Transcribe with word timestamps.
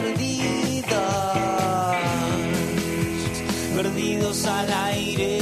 perdidas, 0.00 0.92
perdidos 3.74 4.46
al 4.46 4.72
aire. 4.72 5.35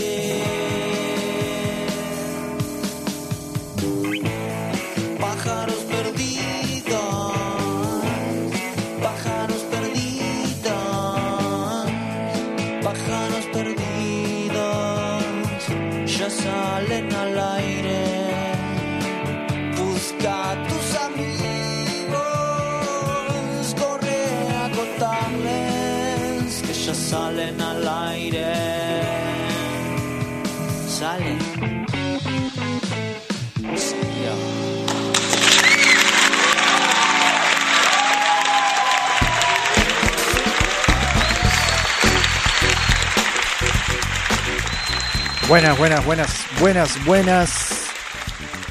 Buenas, 45.49 45.79
buenas, 45.79 46.05
buenas, 46.05 46.31
buenas, 46.61 47.05
buenas. 47.05 47.51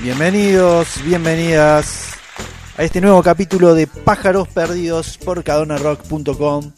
Bienvenidos, 0.02 0.88
bienvenidas 1.04 2.08
a 2.78 2.84
este 2.84 3.00
nuevo 3.00 3.22
capítulo 3.22 3.76
de 3.76 3.88
Pájaros 3.88 4.48
Perdidos 4.48 5.18
por 5.18 5.44
cadonarrock.com. 5.44 6.72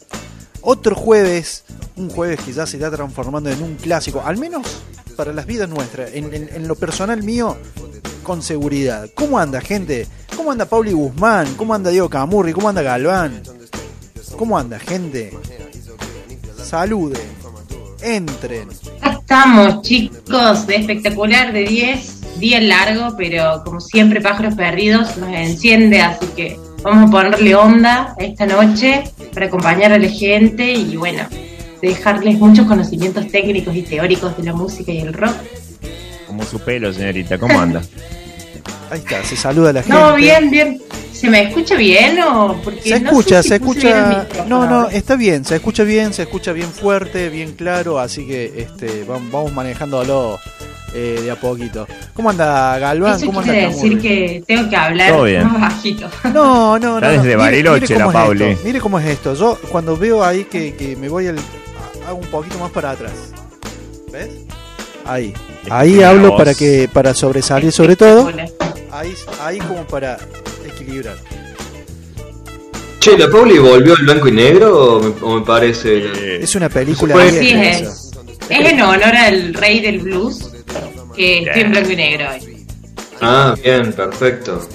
Otro 0.60 0.94
jueves, 0.94 1.64
un 1.96 2.10
jueves 2.10 2.40
que 2.40 2.52
ya 2.52 2.66
se 2.66 2.76
está 2.76 2.90
transformando 2.90 3.50
en 3.50 3.62
un 3.62 3.76
clásico, 3.76 4.22
al 4.24 4.36
menos 4.36 4.66
para 5.16 5.32
las 5.32 5.46
vidas 5.46 5.68
nuestras, 5.68 6.12
en, 6.12 6.32
en- 6.34 6.50
en 6.52 6.68
lo 6.68 6.74
personal 6.74 7.22
mío, 7.22 7.56
con 8.22 8.42
seguridad. 8.42 9.08
¿Cómo 9.14 9.38
anda, 9.38 9.60
gente? 9.60 10.06
¿Cómo 10.36 10.52
anda 10.52 10.66
Pauli 10.66 10.92
Guzmán? 10.92 11.54
¿Cómo 11.54 11.74
anda 11.74 11.90
Diego 11.90 12.10
Camurri? 12.10 12.52
¿Cómo 12.52 12.68
anda 12.68 12.82
Galván? 12.82 13.42
¿Cómo 14.36 14.58
anda, 14.58 14.78
gente? 14.78 15.32
Saluden, 16.62 17.22
entren. 18.02 18.68
Estamos, 19.28 19.82
chicos, 19.82 20.68
de 20.68 20.76
espectacular, 20.76 21.52
de 21.52 21.64
10, 21.64 22.38
día 22.38 22.60
largo, 22.60 23.16
pero 23.16 23.60
como 23.64 23.80
siempre, 23.80 24.20
pájaros 24.20 24.54
perdidos 24.54 25.16
nos 25.16 25.34
enciende, 25.34 26.00
así 26.00 26.26
que 26.36 26.56
vamos 26.84 27.08
a 27.08 27.10
ponerle 27.10 27.56
onda 27.56 28.14
esta 28.18 28.46
noche 28.46 29.02
para 29.34 29.46
acompañar 29.46 29.92
a 29.92 29.98
la 29.98 30.08
gente 30.08 30.74
y 30.74 30.96
bueno, 30.96 31.24
dejarles 31.82 32.38
muchos 32.38 32.68
conocimientos 32.68 33.26
técnicos 33.26 33.74
y 33.74 33.82
teóricos 33.82 34.36
de 34.36 34.44
la 34.44 34.52
música 34.52 34.92
y 34.92 34.98
el 34.98 35.12
rock. 35.12 35.34
Como 36.28 36.44
su 36.44 36.60
pelo, 36.60 36.92
señorita. 36.92 37.36
¿Cómo 37.36 37.58
anda? 37.58 37.82
Ahí 38.92 39.00
está, 39.00 39.24
se 39.24 39.34
saluda 39.34 39.70
a 39.70 39.72
la 39.72 39.82
gente. 39.82 39.98
No, 39.98 40.14
bien, 40.14 40.50
bien. 40.52 40.80
¿Se 41.26 41.30
me 41.30 41.42
escucha 41.42 41.74
bien 41.76 42.20
o 42.22 42.60
porque 42.62 42.82
Se 42.82 43.00
no 43.00 43.08
escucha, 43.10 43.36
sé 43.36 43.42
si 43.42 43.48
se 43.50 43.54
escucha. 43.56 44.26
No, 44.46 44.66
no, 44.66 44.88
está 44.88 45.16
bien, 45.16 45.44
se 45.44 45.56
escucha 45.56 45.82
bien, 45.82 46.12
se 46.14 46.22
escucha 46.22 46.52
bien 46.52 46.68
fuerte, 46.68 47.28
bien 47.30 47.52
claro, 47.52 47.98
así 47.98 48.26
que 48.26 48.52
este 48.56 49.04
vamos, 49.04 49.52
manejándolo 49.52 50.38
eh, 50.94 51.20
de 51.22 51.30
a 51.30 51.36
poquito. 51.36 51.86
¿Cómo 52.14 52.30
anda 52.30 52.78
Galván? 52.78 53.16
Eso 53.16 53.26
¿Cómo 53.26 53.40
anda 53.40 53.52
quiere 53.52 53.68
decir 53.68 53.90
Camurri? 53.90 54.08
que 54.08 54.42
tengo 54.46 54.70
que 54.70 54.76
hablar 54.76 55.12
Todo 55.12 55.24
bien. 55.24 55.44
más 55.52 55.60
bajito. 55.60 56.08
No, 56.32 56.78
no, 56.78 56.78
no. 56.78 56.94
Está 56.96 57.06
no. 57.08 57.12
desde 57.14 57.22
Mire- 57.24 57.36
Bariloche 57.36 57.80
mire 57.80 57.94
cómo 57.96 58.06
la 58.06 58.12
Pauli. 58.12 58.56
Mire 58.64 58.80
cómo 58.80 58.98
es 59.00 59.06
esto. 59.06 59.34
Yo 59.34 59.58
cuando 59.70 59.96
veo 59.96 60.24
ahí 60.24 60.44
que, 60.44 60.74
que 60.74 60.96
me 60.96 61.08
voy 61.08 61.26
el. 61.26 61.36
hago 62.06 62.16
un 62.18 62.26
poquito 62.28 62.58
más 62.58 62.70
para 62.70 62.92
atrás. 62.92 63.12
¿Ves? 64.12 64.28
Ahí. 65.04 65.34
Ahí 65.70 65.90
Escucha 65.90 66.08
hablo 66.10 66.36
para 66.36 66.54
que 66.54 66.88
para 66.92 67.12
sobresalir 67.14 67.72
sobre 67.72 67.96
todo. 67.96 68.30
Ahí, 68.92 69.12
ahí 69.42 69.58
como 69.58 69.84
para 69.86 70.16
equilibrar. 70.86 71.16
Che, 73.00 73.16
¿la 73.16 73.30
Pauli 73.30 73.58
volvió 73.58 73.94
al 73.96 74.02
blanco 74.04 74.28
y 74.28 74.32
negro 74.32 74.96
o 74.96 75.00
me, 75.00 75.14
o 75.20 75.38
me 75.40 75.46
parece? 75.46 75.98
Eh, 75.98 76.38
Es 76.42 76.54
una 76.54 76.68
película 76.68 77.14
Pues 77.14 77.34
Sí, 77.38 77.52
es. 77.52 78.10
Es 78.48 78.72
en 78.72 78.80
honor 78.80 79.04
al 79.04 79.54
rey 79.54 79.80
del 79.80 79.98
blues, 80.00 80.50
que 81.14 81.38
estoy 81.42 81.62
en 81.62 81.70
blanco 81.70 81.90
y 81.92 81.96
negro 81.96 82.26
hoy. 82.32 82.66
Ah, 83.20 83.54
bien, 83.62 83.92
perfecto. 83.92 84.66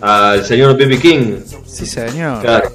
Al 0.00 0.44
señor 0.44 0.76
B.B. 0.76 0.98
King, 0.98 1.36
Sí, 1.66 1.86
señor. 1.86 2.40
claro. 2.40 2.72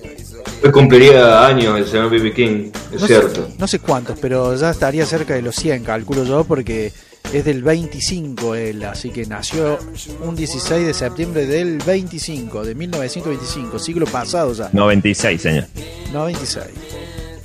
Hoy 0.63 0.72
cumpliría 0.72 1.45
años 1.45 1.78
el 1.78 1.85
señor 1.88 2.09
B.B. 2.09 2.34
King, 2.34 2.72
es 2.94 3.01
no 3.01 3.07
cierto. 3.07 3.47
Sé, 3.47 3.53
no 3.57 3.68
sé 3.68 3.80
cuántos, 3.80 4.18
pero 4.19 4.56
ya 4.56 4.69
estaría 4.72 5.06
cerca 5.06 5.34
de 5.34 5.41
los 5.41 5.56
100, 5.56 5.84
calculo 5.84 6.24
yo, 6.24 6.44
porque 6.45 6.91
es 7.34 7.46
del 7.46 7.64
25 7.64 8.56
él, 8.56 8.84
así 8.84 9.10
que 9.10 9.26
nació 9.26 9.80
un 10.22 10.36
16 10.36 10.86
de 10.86 10.94
septiembre 10.94 11.48
del 11.48 11.80
25, 11.80 12.64
de 12.64 12.76
1925, 12.76 13.80
siglo 13.80 14.06
pasado 14.06 14.54
ya, 14.54 14.70
96, 14.72 15.42
señor. 15.42 15.66
no 16.12 16.26
26. 16.26 16.66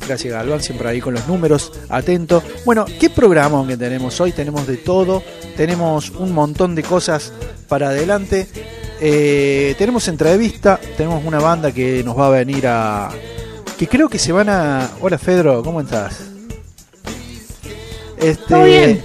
Gracias 0.07 0.33
Galván, 0.33 0.63
siempre 0.63 0.89
ahí 0.89 1.01
con 1.01 1.15
los 1.15 1.27
números, 1.27 1.73
atento. 1.89 2.43
Bueno, 2.65 2.87
¿qué 3.01 3.11
programa 3.11 3.67
que 3.67 3.77
tenemos 3.77 4.21
hoy? 4.21 4.33
Tenemos 4.33 4.67
de 4.67 4.79
todo, 4.79 5.23
tenemos 5.57 6.11
un 6.11 6.33
montón 6.33 6.75
de 6.75 6.83
cosas 6.83 7.33
para 7.67 7.89
adelante. 7.89 8.47
Eh, 9.01 9.75
tenemos 9.79 10.09
entrevista, 10.09 10.81
tenemos 10.97 11.25
una 11.25 11.41
banda 11.41 11.73
que 11.73 12.03
nos 12.05 12.19
va 12.19 12.29
a 12.29 12.31
venir 12.31 12.67
a... 12.67 13.11
que 13.79 13.87
creo 13.87 14.09
que 14.09 14.19
se 14.19 14.33
van 14.33 14.49
a... 14.49 14.91
Hola 15.01 15.19
Fedro, 15.19 15.63
¿cómo 15.63 15.81
estás? 15.81 16.28
Este, 18.21 18.65
bien. 18.65 19.05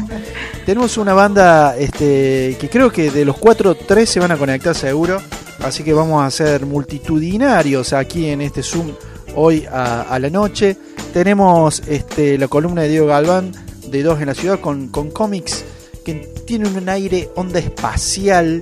tenemos 0.66 0.96
una 0.96 1.14
banda 1.14 1.76
este, 1.76 2.56
que 2.60 2.68
creo 2.70 2.90
que 2.90 3.10
de 3.10 3.24
los 3.24 3.36
cuatro, 3.38 3.74
tres 3.74 4.10
se 4.10 4.20
van 4.20 4.32
a 4.32 4.36
conectar 4.36 4.74
seguro. 4.74 5.20
Así 5.60 5.84
que 5.84 5.92
vamos 5.92 6.24
a 6.24 6.30
ser 6.30 6.66
multitudinarios 6.66 7.92
aquí 7.92 8.28
en 8.28 8.40
este 8.40 8.62
Zoom 8.62 8.92
hoy 9.36 9.66
a, 9.70 10.02
a 10.02 10.18
la 10.18 10.28
noche. 10.28 10.76
Tenemos 11.12 11.82
este, 11.86 12.36
la 12.38 12.48
columna 12.48 12.82
de 12.82 12.88
Diego 12.88 13.06
Galván 13.06 13.52
de 13.86 14.02
Dos 14.02 14.20
en 14.20 14.26
la 14.26 14.34
Ciudad 14.34 14.58
con, 14.60 14.88
con 14.88 15.10
cómics 15.10 15.64
que 16.04 16.14
tienen 16.46 16.76
un 16.76 16.88
aire 16.88 17.30
onda 17.36 17.58
espacial. 17.58 18.60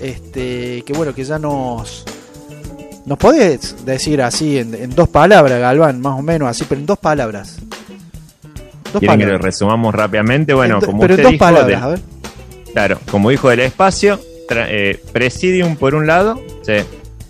Este, 0.00 0.82
que 0.82 0.92
bueno, 0.92 1.14
que 1.14 1.24
ya 1.24 1.38
nos... 1.38 2.04
¿Nos 3.04 3.18
podés 3.18 3.84
decir 3.84 4.22
así 4.22 4.58
en, 4.58 4.74
en 4.74 4.94
dos 4.94 5.08
palabras, 5.08 5.58
Galván? 5.58 6.00
Más 6.00 6.18
o 6.18 6.22
menos 6.22 6.48
así, 6.48 6.64
pero 6.68 6.80
en 6.80 6.86
dos 6.86 6.98
palabras. 6.98 7.56
¿Quieren 9.00 9.18
que 9.20 9.26
lo 9.26 9.38
resumamos 9.38 9.94
rápidamente? 9.94 10.54
Bueno, 10.54 10.80
do- 10.80 10.86
como 10.86 11.00
pero 11.02 11.14
usted 11.14 11.22
dos 11.24 11.32
dijo, 11.32 11.44
palabras, 11.44 11.66
del- 11.68 11.82
a 11.82 11.88
ver. 11.88 12.00
claro, 12.72 12.98
como 13.10 13.30
dijo 13.30 13.48
del 13.50 13.60
espacio, 13.60 14.18
tra- 14.48 14.66
eh, 14.68 15.00
Presidium 15.12 15.76
por 15.76 15.94
un 15.94 16.06
lado, 16.06 16.40
sí, 16.62 16.74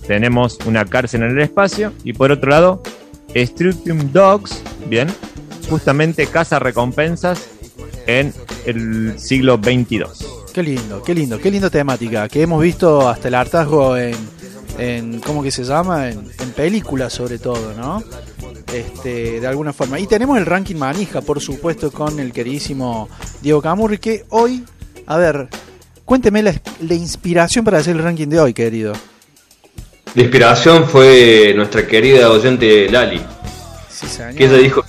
tenemos 0.06 0.58
una 0.66 0.84
cárcel 0.84 1.22
en 1.22 1.30
el 1.30 1.40
espacio, 1.40 1.92
y 2.04 2.12
por 2.12 2.30
otro 2.32 2.50
lado, 2.50 2.82
Structum 3.36 4.12
Dogs, 4.12 4.62
bien, 4.88 5.08
justamente 5.70 6.26
caza 6.26 6.58
recompensas 6.58 7.48
en 8.06 8.32
el 8.66 9.18
siglo 9.18 9.58
22. 9.58 10.26
Qué 10.52 10.62
lindo, 10.62 11.02
qué 11.02 11.14
lindo, 11.14 11.38
qué 11.38 11.50
lindo 11.50 11.70
temática. 11.70 12.28
Que 12.28 12.42
hemos 12.42 12.60
visto 12.60 13.08
hasta 13.08 13.28
el 13.28 13.34
hartazgo 13.36 13.96
en, 13.96 14.14
en 14.78 15.20
¿cómo 15.20 15.42
que 15.42 15.50
se 15.50 15.64
llama? 15.64 16.10
En, 16.10 16.18
en 16.40 16.50
películas 16.50 17.12
sobre 17.14 17.38
todo, 17.38 17.72
¿no? 17.74 18.02
Este, 18.72 19.38
de 19.40 19.46
alguna 19.46 19.72
forma. 19.72 19.98
Y 20.00 20.06
tenemos 20.06 20.38
el 20.38 20.46
ranking 20.46 20.76
manija, 20.76 21.20
por 21.20 21.40
supuesto, 21.40 21.90
con 21.90 22.18
el 22.18 22.32
queridísimo 22.32 23.08
Diego 23.42 23.60
Camurri, 23.60 23.98
que 23.98 24.24
hoy, 24.30 24.64
a 25.06 25.18
ver, 25.18 25.48
cuénteme 26.04 26.42
la, 26.42 26.54
la 26.80 26.94
inspiración 26.94 27.64
para 27.64 27.78
hacer 27.78 27.96
el 27.96 28.02
ranking 28.02 28.28
de 28.28 28.40
hoy, 28.40 28.54
querido. 28.54 28.94
La 30.14 30.22
inspiración 30.22 30.88
fue 30.88 31.52
nuestra 31.54 31.86
querida 31.86 32.30
oyente 32.30 32.88
Lali, 32.90 33.20
Sí, 33.90 34.06
señor. 34.06 34.34
que 34.34 34.44
ella 34.44 34.56
dijo, 34.56 34.84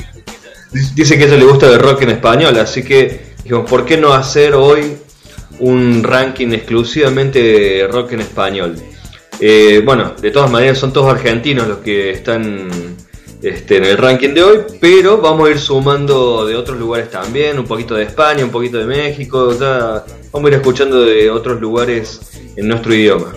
dice 0.95 1.17
que 1.17 1.23
a 1.23 1.27
ella 1.27 1.37
le 1.37 1.45
gusta 1.45 1.67
el 1.67 1.79
rock 1.79 2.03
en 2.03 2.09
español, 2.11 2.57
así 2.59 2.83
que 2.83 3.33
dijimos, 3.43 3.69
¿por 3.69 3.85
qué 3.85 3.97
no 3.97 4.13
hacer 4.13 4.53
hoy 4.53 4.97
un 5.59 6.03
ranking 6.03 6.49
exclusivamente 6.53 7.41
de 7.41 7.87
rock 7.87 8.13
en 8.13 8.21
español? 8.21 8.75
Eh, 9.39 9.81
bueno, 9.83 10.13
de 10.21 10.31
todas 10.31 10.49
maneras 10.49 10.77
son 10.77 10.93
todos 10.93 11.13
argentinos 11.13 11.67
los 11.67 11.77
que 11.79 12.11
están 12.11 12.92
este, 13.43 13.77
en 13.77 13.85
el 13.85 13.97
ranking 13.97 14.29
de 14.29 14.43
hoy, 14.43 14.59
pero 14.79 15.19
vamos 15.19 15.47
a 15.47 15.51
ir 15.51 15.59
sumando 15.59 16.45
de 16.45 16.55
otros 16.55 16.79
lugares 16.79 17.11
también, 17.11 17.59
un 17.59 17.65
poquito 17.65 17.93
de 17.95 18.03
España, 18.03 18.43
un 18.43 18.51
poquito 18.51 18.77
de 18.77 18.85
México, 18.85 19.51
ya 19.59 20.03
vamos 20.31 20.47
a 20.47 20.53
ir 20.53 20.53
escuchando 20.55 21.01
de 21.01 21.29
otros 21.29 21.59
lugares 21.59 22.21
en 22.55 22.67
nuestro 22.67 22.93
idioma. 22.93 23.33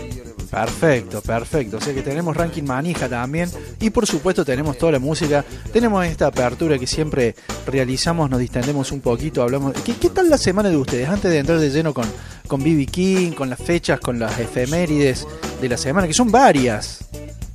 Perfecto, 0.50 1.20
perfecto. 1.20 1.76
O 1.76 1.80
sea 1.80 1.92
que 1.92 2.00
tenemos 2.02 2.34
ranking 2.34 2.62
manija 2.62 3.08
también. 3.08 3.50
Y 3.78 3.90
por 3.90 4.06
supuesto 4.06 4.42
tenemos 4.42 4.78
toda 4.78 4.92
la 4.92 4.98
música. 4.98 5.44
Tenemos 5.70 6.06
esta 6.06 6.28
apertura 6.28 6.78
que 6.78 6.86
siempre 6.86 7.34
realizamos, 7.66 8.30
nos 8.30 8.40
distendemos 8.40 8.90
un 8.92 9.00
poquito, 9.00 9.42
hablamos. 9.42 9.74
¿Qué, 9.82 10.08
tal 10.08 10.30
la 10.30 10.38
semana 10.38 10.70
de 10.70 10.76
ustedes? 10.78 11.08
Antes 11.08 11.30
de 11.30 11.38
entrar 11.40 11.58
de 11.58 11.68
lleno 11.68 11.92
con 11.92 12.06
con 12.46 12.60
BB 12.62 12.86
King, 12.86 13.32
con 13.32 13.50
las 13.50 13.60
fechas, 13.60 14.00
con 14.00 14.18
las 14.18 14.38
efemérides 14.38 15.26
de 15.60 15.68
la 15.68 15.76
semana, 15.76 16.06
que 16.06 16.14
son 16.14 16.30
varias. 16.30 17.04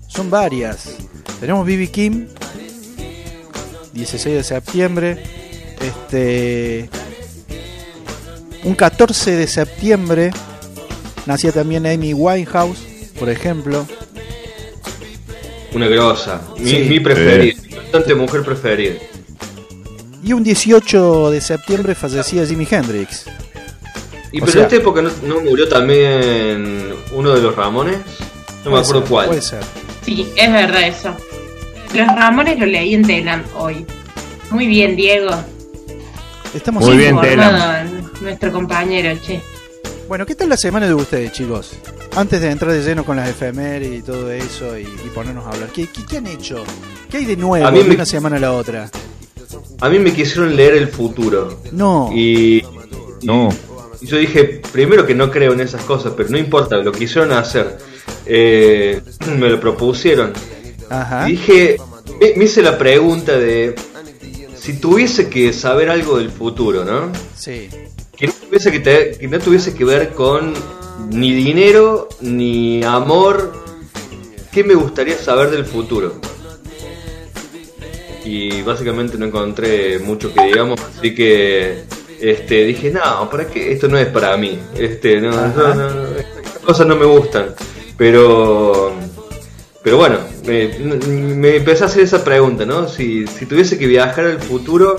Son 0.07 0.30
varias. 0.30 0.98
Tenemos 1.42 1.66
BB 1.66 1.90
King, 1.92 2.28
16 3.94 4.36
de 4.36 4.44
septiembre. 4.44 5.24
Este. 5.82 6.90
Un 8.64 8.76
14 8.76 9.32
de 9.32 9.48
septiembre 9.48 10.32
nacía 11.26 11.52
también 11.52 11.88
Amy 11.88 12.14
Winehouse, 12.14 12.78
por 13.20 13.30
ejemplo. 13.30 13.88
Una 15.74 15.88
grosa, 15.88 16.42
mi, 16.60 16.70
Sí. 16.70 16.78
mi 16.88 17.00
preferida, 17.00 17.56
mujer 18.16 18.44
preferida. 18.44 18.94
Y 20.24 20.34
un 20.34 20.44
18 20.44 21.32
de 21.32 21.42
septiembre 21.42 21.96
fallecía 21.96 22.46
Jimi 22.46 22.68
Hendrix. 22.70 23.26
Y 24.32 24.38
O 24.38 24.46
pero 24.46 24.52
sea- 24.52 24.62
en 24.62 24.66
esta 24.68 24.76
época 24.78 25.02
no, 25.02 25.10
no 25.24 25.42
murió 25.42 25.68
también 25.68 26.94
uno 27.14 27.32
de 27.34 27.42
los 27.42 27.56
Ramones, 27.56 27.98
no 28.64 28.72
me 28.72 28.78
acuerdo 28.80 29.02
ser, 29.02 29.10
cuál. 29.10 29.28
Puede 29.28 29.42
ser. 29.42 29.64
Sí, 30.06 30.28
es 30.36 30.52
verdad 30.52 30.84
eso. 30.88 31.16
Los 31.94 32.08
Ramones 32.08 32.58
lo 32.60 32.66
leí 32.66 32.94
en 32.96 33.04
Telam 33.06 33.44
hoy. 33.56 33.86
Muy 34.50 34.68
bien, 34.68 34.96
Diego. 34.96 35.32
Estamos 36.54 36.84
Muy 36.84 36.94
en- 36.94 37.00
bien, 37.00 37.22
Tela. 37.22 37.84
Informado 37.86 38.12
nuestro 38.22 38.52
compañero, 38.52 39.18
che. 39.26 39.42
Bueno, 40.08 40.26
¿qué 40.26 40.36
tal 40.36 40.50
la 40.50 40.58
semana 40.58 40.88
de 40.88 40.94
ustedes, 40.94 41.32
chicos? 41.32 41.72
Antes 42.16 42.42
de 42.42 42.52
entrar 42.52 42.72
de 42.72 42.82
lleno 42.84 43.06
con 43.06 43.16
las 43.16 43.30
efemérides 43.30 44.00
y 44.00 44.02
todo 44.02 44.30
eso 44.32 44.78
y, 44.78 44.82
y 44.84 45.10
ponernos 45.16 45.46
a 45.46 45.52
hablar, 45.52 45.70
¿qué, 45.70 45.88
qué, 45.88 46.02
qué 46.06 46.18
han 46.18 46.28
hecho? 46.28 46.64
¿Qué 47.10 47.18
hay 47.18 47.26
de 47.26 47.38
nuevo 47.38 47.66
A 47.66 47.72
mí 47.72 47.80
de 47.80 47.86
me- 47.86 47.96
una 47.96 48.06
semana 48.06 48.36
a 48.36 48.40
la 48.40 48.52
otra? 48.54 48.90
A 49.80 49.90
mí 49.90 50.00
me 50.00 50.12
quisieron 50.14 50.56
leer 50.56 50.76
el 50.76 50.88
futuro. 50.90 51.62
No. 51.72 52.10
Y, 52.14 52.62
No. 53.24 53.50
y 54.02 54.06
yo 54.06 54.18
dije, 54.18 54.62
primero 54.72 55.06
que 55.06 55.16
no 55.16 55.32
creo 55.32 55.54
en 55.54 55.62
esas 55.62 55.84
cosas, 55.84 56.14
pero 56.16 56.30
no 56.30 56.38
importa, 56.38 56.78
lo 56.78 56.92
quisieron 56.92 57.32
hacer. 57.32 57.78
Eh, 58.26 59.02
me 59.40 59.50
lo 59.50 59.60
propusieron. 59.60 60.34
Ajá. 60.92 61.28
Y 61.28 61.32
dije, 61.34 61.78
me, 62.20 62.34
me 62.36 62.46
hice 62.46 62.62
la 62.62 62.78
pregunta 62.78 63.38
de 63.38 63.76
si 64.56 64.74
tuviese 64.74 65.30
que 65.30 65.54
saber 65.54 65.90
algo 65.90 66.18
del 66.18 66.30
futuro, 66.30 66.84
¿no? 66.86 67.12
Sí. 67.36 67.70
Que 68.16 68.28
no 68.28 68.34
tuviese 68.34 68.72
que, 68.72 68.80
te- 68.80 69.12
que 69.18 69.28
no 69.28 69.40
tuviese 69.40 69.74
que 69.74 69.84
ver 69.86 70.10
con 70.14 70.54
ni 71.10 71.34
dinero 71.34 72.10
ni 72.20 72.84
amor. 72.84 73.54
¿Qué 74.52 74.64
me 74.64 74.76
gustaría 74.76 75.18
saber 75.18 75.50
del 75.50 75.66
futuro? 75.66 76.16
Y 78.24 78.62
básicamente 78.62 79.18
no 79.18 79.26
encontré 79.26 79.98
mucho 80.00 80.32
que 80.34 80.44
digamos, 80.44 80.80
así 80.98 81.16
que 81.16 81.84
este 82.20 82.66
dije, 82.66 82.92
no, 82.92 83.30
¿para 83.30 83.48
qué? 83.48 83.72
Esto 83.72 83.88
no 83.88 83.98
es 83.98 84.08
para 84.08 84.38
mí. 84.38 84.60
Este, 84.78 85.20
no, 85.20 85.32
no, 85.32 85.48
no, 85.74 85.90
no, 85.90 86.06
estas 86.18 86.60
cosas 86.64 86.86
no 86.86 86.96
me 86.96 87.06
gustan. 87.06 87.56
Pero 87.98 88.94
pero 89.83 89.98
bueno, 89.98 90.19
me, 90.45 90.68
me 91.36 91.56
empecé 91.57 91.83
a 91.83 91.88
hacer 91.88 92.04
esa 92.04 92.24
pregunta, 92.24 92.66
¿no? 92.66 92.88
Si, 92.88 93.25
si 93.28 93.45
tuviese 93.45 93.78
que 93.78 93.88
viajar 93.88 94.25
al 94.25 94.39
futuro, 94.42 94.95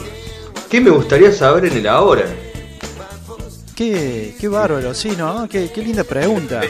¿qué 0.69 0.81
me 0.81 0.91
gustaría 0.91 1.33
saber 1.33 1.67
en 1.67 1.77
el 1.79 1.87
ahora? 1.89 2.25
Qué, 3.77 4.35
qué 4.39 4.49
bárbaro, 4.49 4.93
sí, 4.95 5.13
¿no? 5.17 5.49
Qué, 5.49 5.71
qué 5.75 5.83
linda 5.83 6.05
pregunta. 6.05 6.61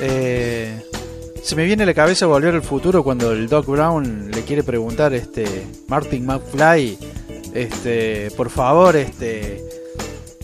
Eh, 0.00 0.82
se 1.42 1.56
me 1.56 1.64
viene 1.64 1.84
a 1.84 1.86
la 1.86 1.94
cabeza 1.94 2.26
volver 2.26 2.54
al 2.54 2.62
futuro 2.62 3.02
cuando 3.04 3.32
el 3.32 3.48
Doc 3.48 3.66
Brown 3.66 4.30
le 4.30 4.42
quiere 4.42 4.62
preguntar, 4.62 5.14
este, 5.14 5.66
Martin 5.86 6.26
McFly, 6.26 6.98
este, 7.54 8.30
por 8.36 8.50
favor, 8.50 8.96
este, 8.96 9.64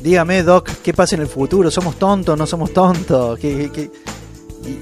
dígame, 0.01 0.43
Doc, 0.43 0.71
¿qué 0.83 0.95
pasa 0.95 1.17
en 1.17 1.23
el 1.23 1.29
futuro? 1.29 1.71
¿Somos 1.71 1.97
tontos? 1.99 2.39
¿No 2.39 2.47
somos 2.47 2.73
tontos? 2.73 3.39
¿Qué, 3.39 3.57
qué- 3.57 3.71
qué? 3.71 3.91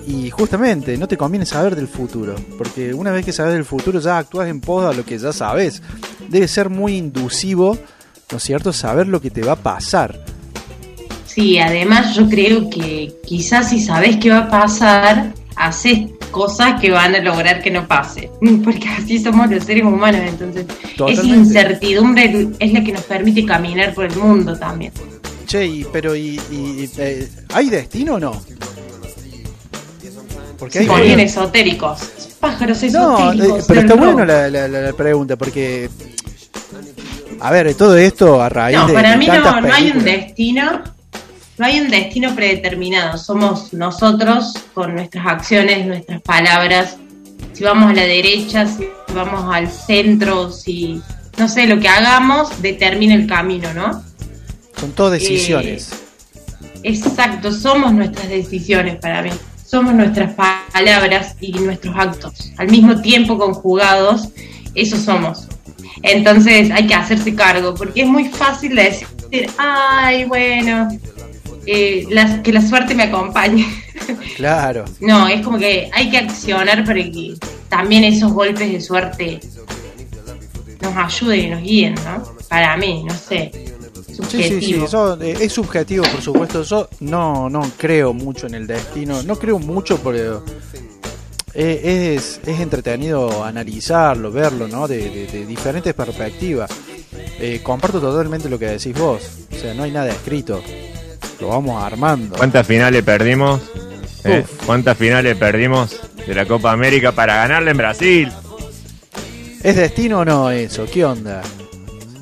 Y, 0.06 0.26
y 0.26 0.31
justamente, 0.31 0.96
no 0.96 1.08
te 1.08 1.17
conviene 1.17 1.44
saber 1.44 1.75
del 1.75 1.88
futuro, 1.88 2.37
porque 2.56 2.94
una 2.94 3.11
vez 3.11 3.25
que 3.25 3.32
sabes 3.32 3.55
del 3.55 3.64
futuro 3.64 3.99
ya 4.00 4.19
actúas 4.19 4.49
en 4.49 4.61
pos 4.61 4.84
a 4.84 4.96
lo 4.96 5.05
que 5.05 5.19
ya 5.19 5.32
sabes. 5.32 5.82
Debe 6.29 6.46
ser 6.46 6.70
muy 6.70 6.96
inducivo, 6.96 7.76
¿no 8.31 8.37
es 8.38 8.43
cierto?, 8.44 8.73
saber 8.73 9.08
lo 9.08 9.20
que 9.20 9.31
te 9.31 9.43
va 9.43 9.52
a 9.52 9.56
pasar. 9.56 10.25
Sí, 11.26 11.58
además 11.58 12.14
yo 12.14 12.29
creo 12.29 12.69
que 12.70 13.12
quizás 13.26 13.70
si 13.70 13.81
sabes 13.81 14.19
qué 14.19 14.31
va 14.31 14.38
a 14.40 14.50
pasar, 14.50 15.32
haces 15.56 16.11
cosas 16.31 16.81
que 16.81 16.90
van 16.90 17.14
a 17.14 17.19
lograr 17.20 17.62
que 17.62 17.70
no 17.70 17.88
pase. 17.88 18.31
Porque 18.64 18.87
así 18.88 19.19
somos 19.19 19.50
los 19.50 19.64
seres 19.64 19.84
humanos, 19.84 20.20
entonces 20.26 20.67
esa 20.69 20.96
Totalmente. 20.96 21.37
incertidumbre 21.38 22.49
es 22.58 22.73
la 22.73 22.84
que 22.84 22.93
nos 22.93 23.02
permite 23.02 23.44
caminar 23.46 23.94
por 23.94 24.05
el 24.05 24.17
mundo 24.17 24.56
también. 24.56 24.93
Che, 25.46 25.67
y- 25.67 25.87
pero 25.93 26.14
y, 26.14 26.40
y- 26.50 26.88
eh, 26.99 27.29
¿hay 27.52 27.69
destino 27.69 28.14
o 28.14 28.20
no? 28.20 28.40
Porque 30.62 30.75
Se 30.75 30.85
hay 30.85 30.87
ponían 30.87 31.19
esotéricos. 31.19 31.99
Pájaros 32.38 32.81
No, 32.93 33.19
esotéricos. 33.32 33.59
eh, 33.59 33.64
pero 33.67 33.81
está 33.81 33.94
rock. 33.94 34.05
bueno 34.05 34.25
la, 34.25 34.49
la- 34.49 34.69
la- 34.69 34.81
la 34.81 34.93
pregunta, 34.93 35.35
porque... 35.35 35.91
A 37.41 37.50
ver, 37.50 37.75
todo 37.75 37.97
esto 37.97 38.41
a 38.41 38.49
raíz 38.49 38.79
No, 38.79 38.87
de... 38.87 38.94
para 38.94 39.11
de 39.11 39.17
mí 39.17 39.26
no, 39.26 39.61
no 39.61 39.75
hay 39.75 39.91
un 39.91 40.05
destino, 40.05 40.82
no 41.59 41.67
hay 41.67 41.81
un 41.81 41.91
destino 41.91 42.32
predeterminado. 42.37 43.19
Somos 43.19 43.73
nosotros 43.73 44.55
con 44.73 44.94
nuestras 44.94 45.26
acciones, 45.26 45.85
nuestras 45.85 46.23
palabras. 46.23 46.97
Si 47.55 47.65
vamos 47.65 47.91
a 47.91 47.94
la 47.94 48.03
derecha, 48.05 48.65
si 48.69 48.86
vamos 49.13 49.53
al 49.53 49.69
centro, 49.69 50.53
si 50.53 51.03
no 51.39 51.48
sé 51.48 51.67
lo 51.67 51.81
que 51.81 51.89
hagamos 51.89 52.63
determina 52.63 53.15
el 53.17 53.27
camino, 53.27 53.75
¿no? 53.75 54.01
Son 54.79 54.93
todas 54.93 55.15
decisiones. 55.19 55.91
Exacto, 56.84 57.51
somos 57.51 57.93
nuestras 57.93 58.29
decisiones 58.29 58.94
para 59.01 59.22
mí. 59.22 59.31
Somos 59.72 59.94
nuestras 59.94 60.34
pa- 60.34 60.67
palabras 60.70 61.34
y 61.41 61.50
nuestros 61.52 61.96
actos. 61.96 62.52
Al 62.58 62.69
mismo 62.70 63.00
tiempo 63.00 63.38
conjugados, 63.38 64.29
eso 64.74 64.98
somos. 64.98 65.48
Entonces 66.02 66.70
hay 66.70 66.86
que 66.86 66.94
hacerse 66.94 67.34
cargo, 67.34 67.72
porque 67.74 68.02
es 68.02 68.06
muy 68.06 68.26
fácil 68.26 68.76
de 68.76 68.82
decir, 68.82 69.46
ay, 69.56 70.24
bueno, 70.26 70.88
eh, 71.64 72.05
las- 72.10 72.41
que 72.41 72.52
la 72.52 72.60
suerte 72.60 72.94
me 72.94 73.05
acompañe. 73.05 73.67
Claro. 74.36 74.84
no, 75.00 75.26
es 75.29 75.41
como 75.43 75.58
que 75.58 75.88
hay 75.93 76.10
que 76.10 76.19
accionar 76.19 76.84
para 76.84 77.02
que 77.02 77.34
también 77.70 78.02
esos 78.05 78.31
golpes 78.32 78.70
de 78.72 78.81
suerte 78.81 79.41
nos 80.82 80.96
ayuden 80.96 81.41
y 81.41 81.50
nos 81.50 81.62
guíen, 81.62 81.94
¿no? 82.05 82.22
Para 82.48 82.76
mí, 82.76 83.05
no 83.06 83.14
sé. 83.14 83.71
Sí, 84.29 84.43
sí, 84.43 84.60
sí, 84.60 84.74
eso, 84.84 85.20
eh, 85.20 85.36
es 85.41 85.52
subjetivo, 85.52 86.05
por 86.10 86.22
supuesto. 86.22 86.62
Yo 86.62 86.88
no, 87.00 87.50
no 87.50 87.70
creo 87.76 88.12
mucho 88.14 88.46
en 88.46 88.55
el 88.55 88.67
destino. 88.67 89.22
No 89.22 89.36
creo 89.38 89.58
mucho, 89.58 89.98
pero 90.02 90.43
eh, 91.55 92.14
es, 92.17 92.41
es 92.46 92.60
entretenido 92.60 93.44
analizarlo, 93.44 94.31
verlo, 94.32 94.69
¿no? 94.69 94.88
De, 94.88 94.98
de- 95.10 95.26
de 95.26 95.46
diferentes 95.46 95.93
perspectivas. 95.94 96.70
Eh, 97.38 97.60
comparto 97.62 98.00
totalmente 98.00 98.48
lo 98.48 98.58
que 98.58 98.67
decís 98.67 98.96
vos. 98.98 99.22
O 99.52 99.56
sea, 99.58 99.74
no 99.74 99.82
hay 99.82 99.91
nada 99.91 100.10
escrito. 100.10 100.62
Lo 101.41 101.48
vamos 101.48 101.82
armando. 101.82 102.36
¿Cuántas 102.36 102.67
finales 102.67 103.02
perdimos? 103.02 103.60
¿Eh? 104.24 104.44
¿Cuántas 104.64 104.96
finales 104.96 105.36
perdimos 105.36 105.96
de 106.26 106.34
la 106.34 106.46
Copa 106.46 106.70
América 106.72 107.10
para 107.12 107.34
ganarle 107.36 107.72
en 107.72 107.76
Brasil? 107.76 108.32
¿Es 109.62 109.76
destino 109.76 110.20
o 110.20 110.24
no 110.24 110.50
eso? 110.50 110.86
¿Qué 110.93 111.05
onda? 111.05 111.43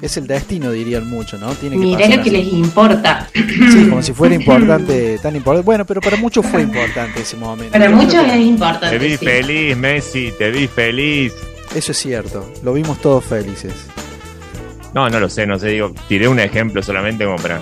Es 0.02 0.16
el 0.16 0.26
destino, 0.26 0.70
dirían 0.72 1.08
mucho, 1.08 1.36
¿no? 1.36 1.52
Tiene 1.54 1.76
que 1.76 1.82
Mirá 1.82 1.98
pasar 1.98 2.16
lo 2.16 2.24
que 2.24 2.30
les 2.30 2.52
importa. 2.52 3.28
Sí, 3.34 3.86
como 3.88 4.02
si 4.02 4.12
fuera 4.12 4.34
importante, 4.34 5.18
tan 5.18 5.36
importante. 5.36 5.64
Bueno, 5.64 5.84
pero 5.84 6.00
para 6.00 6.16
muchos 6.16 6.46
fue 6.46 6.62
importante 6.62 7.20
ese 7.20 7.36
momento. 7.36 7.72
Para 7.72 7.90
muchos 7.90 8.26
es 8.26 8.40
importante. 8.40 8.98
Te 8.98 9.04
vi 9.04 9.16
sí. 9.16 9.24
feliz, 9.24 9.76
Messi, 9.76 10.32
te 10.38 10.50
vi 10.50 10.66
feliz. 10.66 11.34
Eso 11.74 11.92
es 11.92 11.98
cierto, 11.98 12.50
lo 12.64 12.72
vimos 12.72 13.00
todos 13.00 13.24
felices. 13.24 13.74
No, 14.94 15.08
no 15.08 15.20
lo 15.20 15.28
sé, 15.28 15.46
no 15.46 15.58
sé, 15.58 15.68
digo, 15.68 15.92
tiré 16.08 16.26
un 16.28 16.40
ejemplo 16.40 16.82
solamente 16.82 17.24
como 17.24 17.36
para... 17.36 17.60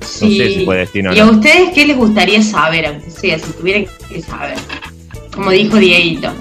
Sí. 0.00 0.38
sé 0.38 0.48
si 0.50 0.64
fue 0.64 0.78
destino 0.78 1.10
o 1.10 1.14
¿Y 1.14 1.18
a 1.18 1.24
no. 1.24 1.32
ustedes 1.32 1.70
qué 1.74 1.86
les 1.86 1.96
gustaría 1.96 2.42
saber, 2.42 2.86
aunque 2.86 3.10
sea, 3.10 3.38
si 3.38 3.52
tuvieran 3.52 3.86
que 4.08 4.22
saber? 4.22 4.56
Como 5.34 5.50
dijo 5.50 5.76
Dieguito. 5.76 6.32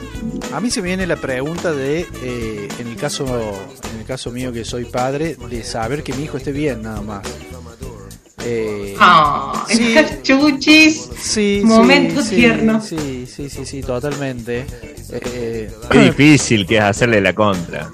A 0.54 0.60
mí 0.60 0.72
se 0.72 0.82
me 0.82 0.88
viene 0.88 1.06
la 1.06 1.16
pregunta 1.16 1.72
de, 1.72 2.08
eh, 2.24 2.68
en 2.80 2.88
el 2.88 2.96
caso 2.96 3.26
en 3.94 4.00
el 4.00 4.06
caso 4.06 4.32
mío 4.32 4.52
que 4.52 4.66
soy 4.66 4.86
padre, 4.86 5.36
de 5.50 5.64
saber 5.64 6.04
que 6.04 6.14
mi 6.14 6.24
hijo 6.24 6.38
esté 6.38 6.52
bien 6.52 6.82
nada 6.82 7.02
más. 7.02 7.22
Eh, 8.44 8.96
Ah, 9.00 9.66
Sí. 9.68 9.96
chuchis. 10.24 11.10
sí, 11.20 11.62
momento 11.64 12.22
sí, 12.24 12.36
tierno. 12.38 12.82
Sí, 12.82 13.26
sí, 13.28 13.50
sí, 13.50 13.66
sí, 13.66 13.82
totalmente. 13.82 14.66
Eh, 15.12 15.72
Qué 15.92 16.00
difícil 16.00 16.66
que 16.66 16.78
es 16.78 16.84
hacerle 16.84 17.22
la 17.22 17.34
contra. 17.34 17.92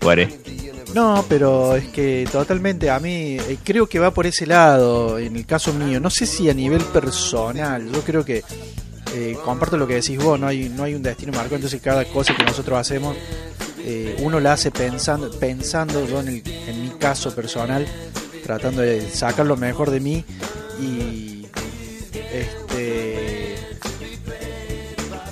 Guare. 0.00 0.28
No, 0.94 1.24
pero 1.28 1.74
es 1.74 1.88
que 1.88 2.26
totalmente 2.30 2.88
a 2.88 3.00
mí 3.00 3.36
eh, 3.36 3.58
creo 3.64 3.88
que 3.88 3.98
va 3.98 4.12
por 4.14 4.26
ese 4.26 4.46
lado, 4.46 5.18
en 5.18 5.34
el 5.36 5.44
caso 5.44 5.72
mío. 5.74 5.98
No 5.98 6.08
sé 6.08 6.24
si 6.24 6.48
a 6.48 6.54
nivel 6.54 6.82
personal, 6.84 7.90
yo 7.92 8.00
creo 8.02 8.24
que 8.24 8.44
eh, 9.14 9.36
comparto 9.44 9.76
lo 9.76 9.86
que 9.86 9.94
decís 9.94 10.18
vos, 10.18 10.38
no 10.40 10.46
hay, 10.48 10.68
no 10.68 10.82
hay 10.84 10.94
un 10.94 11.02
destino 11.02 11.32
marcado, 11.32 11.56
entonces 11.56 11.80
cada 11.80 12.04
cosa 12.04 12.34
que 12.34 12.42
nosotros 12.44 12.78
hacemos, 12.78 13.16
eh, 13.86 14.16
uno 14.20 14.40
la 14.40 14.54
hace 14.54 14.70
pensando, 14.70 15.30
pensando 15.38 16.06
yo 16.06 16.20
en, 16.20 16.28
el- 16.28 16.42
en 16.68 16.82
mi 16.82 16.88
caso 16.90 17.34
personal, 17.34 17.86
tratando 18.44 18.82
de 18.82 19.08
sacar 19.10 19.46
lo 19.46 19.56
mejor 19.56 19.90
de 19.90 20.00
mí 20.00 20.24
y 20.80 21.46
este 22.32 23.54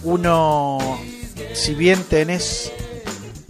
uno 0.04 0.78
si 1.54 1.74
bien 1.74 2.02
tenés 2.04 2.72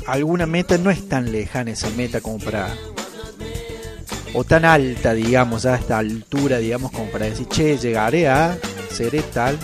alguna 0.07 0.47
meta 0.47 0.79
no 0.79 0.91
es 0.91 1.09
tan 1.09 1.31
lejana 1.33 1.71
esa 1.73 1.89
meta 1.91 2.21
como 2.21 2.39
para 2.39 2.75
o 4.35 4.45
tan 4.45 4.65
alta 4.65 5.15
digamos 5.15 5.65
a 5.67 5.77
esta 5.77 5.99
altura 5.99 6.59
digamos 6.59 6.91
como 6.91 7.07
para 7.11 7.27
decir 7.27 7.47
che 7.49 7.79
llegaré 7.79 8.29
a 8.29 8.59
seré 8.91 9.23
tal 9.23 9.59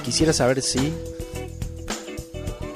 quisiera 0.00 0.32
saber 0.32 0.60
si 0.62 0.92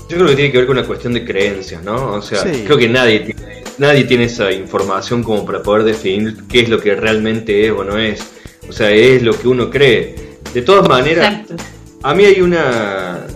Yo 0.08 0.16
creo 0.18 0.26
que 0.28 0.34
tiene 0.36 0.52
que 0.52 0.58
ver 0.58 0.66
con 0.66 0.76
una 0.78 0.86
cuestión 0.86 1.14
de 1.14 1.24
creencias, 1.24 1.82
¿no? 1.82 2.12
O 2.12 2.22
sea, 2.22 2.42
Sí. 2.42 2.62
creo 2.64 2.76
que 2.76 2.88
nadie 2.88 3.20
tiene, 3.20 3.64
nadie 3.78 4.04
tiene 4.04 4.24
esa 4.24 4.52
información 4.52 5.22
como 5.24 5.44
para 5.46 5.62
poder 5.62 5.82
definir 5.84 6.36
qué 6.48 6.60
es 6.60 6.68
lo 6.68 6.78
que 6.78 6.94
realmente 6.94 7.66
es 7.66 7.72
o 7.72 7.82
no 7.84 7.98
es. 7.98 8.20
O 8.68 8.72
sea, 8.72 8.90
es 8.90 9.22
lo 9.22 9.36
que 9.38 9.48
uno 9.48 9.70
cree. 9.70 10.14
De 10.52 10.62
todas 10.62 10.88
maneras, 10.88 11.40
Exacto. 11.40 11.56
a 12.02 12.14
mí 12.14 12.24
hay 12.26 12.40
una 12.40 13.26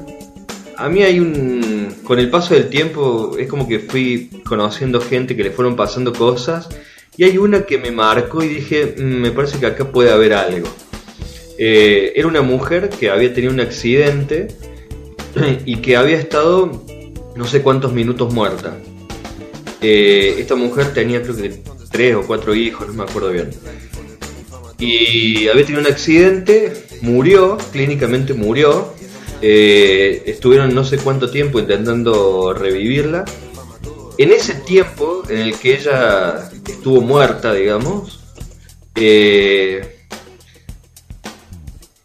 a 0.76 0.88
mí 0.88 1.02
hay 1.02 1.18
un... 1.18 1.96
Con 2.04 2.20
el 2.20 2.30
paso 2.30 2.54
del 2.54 2.68
tiempo 2.68 3.34
es 3.36 3.48
como 3.48 3.66
que 3.66 3.80
fui 3.80 4.30
conociendo 4.46 5.00
gente 5.00 5.34
que 5.34 5.42
le 5.42 5.50
fueron 5.50 5.74
pasando 5.74 6.12
cosas 6.12 6.68
y 7.16 7.24
hay 7.24 7.36
una 7.36 7.62
que 7.62 7.78
me 7.78 7.90
marcó 7.90 8.44
y 8.44 8.48
dije, 8.48 8.94
"Mm, 8.96 9.02
me 9.02 9.30
parece 9.32 9.58
que 9.58 9.66
acá 9.66 9.90
puede 9.90 10.12
haber 10.12 10.34
algo. 10.34 10.68
Eh, 11.58 12.12
era 12.14 12.28
una 12.28 12.42
mujer 12.42 12.88
que 12.88 13.10
había 13.10 13.34
tenido 13.34 13.52
un 13.52 13.60
accidente 13.60 14.48
y 15.66 15.76
que 15.78 15.96
había 15.96 16.16
estado 16.16 16.84
no 17.34 17.44
sé 17.46 17.62
cuántos 17.62 17.92
minutos 17.92 18.32
muerta. 18.32 18.78
Eh, 19.80 20.36
esta 20.38 20.54
mujer 20.54 20.92
tenía 20.94 21.22
creo 21.22 21.36
que 21.36 21.60
tres 21.90 22.14
o 22.14 22.22
cuatro 22.22 22.54
hijos, 22.54 22.86
no 22.86 22.94
me 22.94 23.02
acuerdo 23.02 23.30
bien. 23.30 23.50
Y 24.78 25.48
había 25.48 25.64
tenido 25.64 25.80
un 25.80 25.92
accidente, 25.92 26.72
murió, 27.00 27.58
clínicamente 27.72 28.34
murió. 28.34 28.94
Eh, 29.42 30.22
estuvieron 30.26 30.74
no 30.74 30.84
sé 30.84 30.98
cuánto 30.98 31.30
tiempo 31.30 31.58
intentando 31.58 32.52
revivirla. 32.52 33.24
En 34.16 34.32
ese 34.32 34.54
tiempo 34.54 35.22
en 35.28 35.38
el 35.38 35.56
que 35.56 35.74
ella 35.74 36.50
estuvo 36.66 37.00
muerta, 37.00 37.52
digamos, 37.52 38.20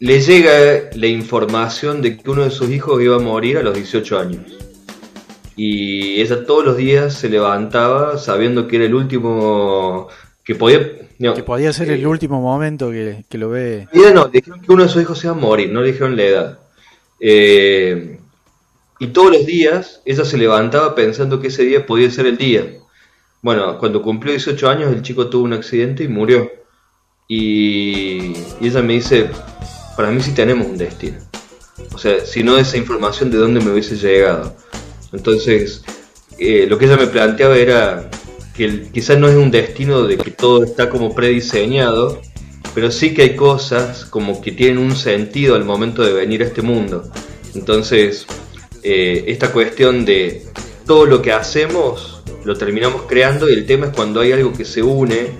le 0.04 0.20
llega 0.20 0.90
la 0.96 1.06
información 1.06 2.02
de 2.02 2.18
que 2.18 2.30
uno 2.30 2.44
de 2.44 2.50
sus 2.50 2.68
hijos 2.68 3.02
iba 3.02 3.16
a 3.16 3.20
morir 3.20 3.56
a 3.56 3.62
los 3.62 3.74
18 3.74 4.18
años. 4.18 4.42
Y 5.56 6.20
ella 6.20 6.44
todos 6.44 6.62
los 6.62 6.76
días 6.76 7.14
se 7.14 7.30
levantaba 7.30 8.18
sabiendo 8.18 8.68
que 8.68 8.76
era 8.76 8.84
el 8.84 8.94
último 8.94 10.08
que 10.44 10.56
podía... 10.56 10.86
no, 11.18 11.32
Que 11.32 11.42
podía 11.42 11.72
ser 11.72 11.88
el 11.88 12.02
eh, 12.02 12.06
último 12.06 12.42
momento 12.42 12.90
que, 12.90 13.24
que 13.30 13.38
lo 13.38 13.48
ve. 13.48 13.88
Ella 13.94 14.10
no, 14.12 14.26
dijeron 14.26 14.60
que 14.60 14.70
uno 14.70 14.82
de 14.82 14.90
sus 14.90 15.00
hijos 15.00 15.18
se 15.18 15.26
iba 15.28 15.34
a 15.34 15.38
morir, 15.38 15.72
no 15.72 15.80
le 15.80 15.92
dijeron 15.92 16.16
la 16.16 16.22
edad. 16.22 16.58
Eh, 17.18 18.18
y 18.98 19.06
todos 19.06 19.32
los 19.32 19.46
días 19.46 20.02
ella 20.04 20.26
se 20.26 20.36
levantaba 20.36 20.94
pensando 20.94 21.40
que 21.40 21.48
ese 21.48 21.62
día 21.62 21.86
podía 21.86 22.10
ser 22.10 22.26
el 22.26 22.36
día. 22.36 22.62
Bueno, 23.40 23.78
cuando 23.78 24.02
cumplió 24.02 24.34
18 24.34 24.68
años 24.68 24.92
el 24.92 25.00
chico 25.00 25.30
tuvo 25.30 25.44
un 25.44 25.54
accidente 25.54 26.04
y 26.04 26.08
murió. 26.08 26.52
Y, 27.26 28.34
y 28.60 28.66
ella 28.68 28.82
me 28.82 28.92
dice, 28.92 29.30
para 29.96 30.10
mí 30.10 30.20
sí 30.22 30.32
tenemos 30.32 30.66
un 30.66 30.76
destino. 30.76 31.18
O 31.92 31.98
sea, 31.98 32.24
si 32.24 32.42
no 32.42 32.58
esa 32.58 32.76
información 32.76 33.30
de 33.30 33.38
dónde 33.38 33.60
me 33.60 33.70
hubiese 33.70 33.96
llegado. 33.96 34.56
Entonces, 35.12 35.82
eh, 36.38 36.66
lo 36.68 36.78
que 36.78 36.86
ella 36.86 36.96
me 36.96 37.06
planteaba 37.06 37.56
era 37.56 38.10
que 38.56 38.88
quizás 38.92 39.18
no 39.18 39.28
es 39.28 39.36
un 39.36 39.50
destino 39.50 40.04
de 40.04 40.16
que 40.16 40.30
todo 40.30 40.64
está 40.64 40.88
como 40.88 41.14
prediseñado, 41.14 42.20
pero 42.74 42.90
sí 42.90 43.14
que 43.14 43.22
hay 43.22 43.36
cosas 43.36 44.04
como 44.04 44.40
que 44.40 44.52
tienen 44.52 44.78
un 44.78 44.96
sentido 44.96 45.54
al 45.54 45.64
momento 45.64 46.02
de 46.02 46.12
venir 46.12 46.42
a 46.42 46.46
este 46.46 46.62
mundo. 46.62 47.10
Entonces, 47.54 48.26
eh, 48.82 49.24
esta 49.28 49.52
cuestión 49.52 50.04
de 50.04 50.46
todo 50.86 51.06
lo 51.06 51.22
que 51.22 51.32
hacemos 51.32 52.22
lo 52.44 52.56
terminamos 52.56 53.02
creando 53.08 53.48
y 53.48 53.54
el 53.54 53.66
tema 53.66 53.86
es 53.86 53.92
cuando 53.92 54.20
hay 54.20 54.32
algo 54.32 54.52
que 54.52 54.64
se 54.64 54.82
une, 54.82 55.30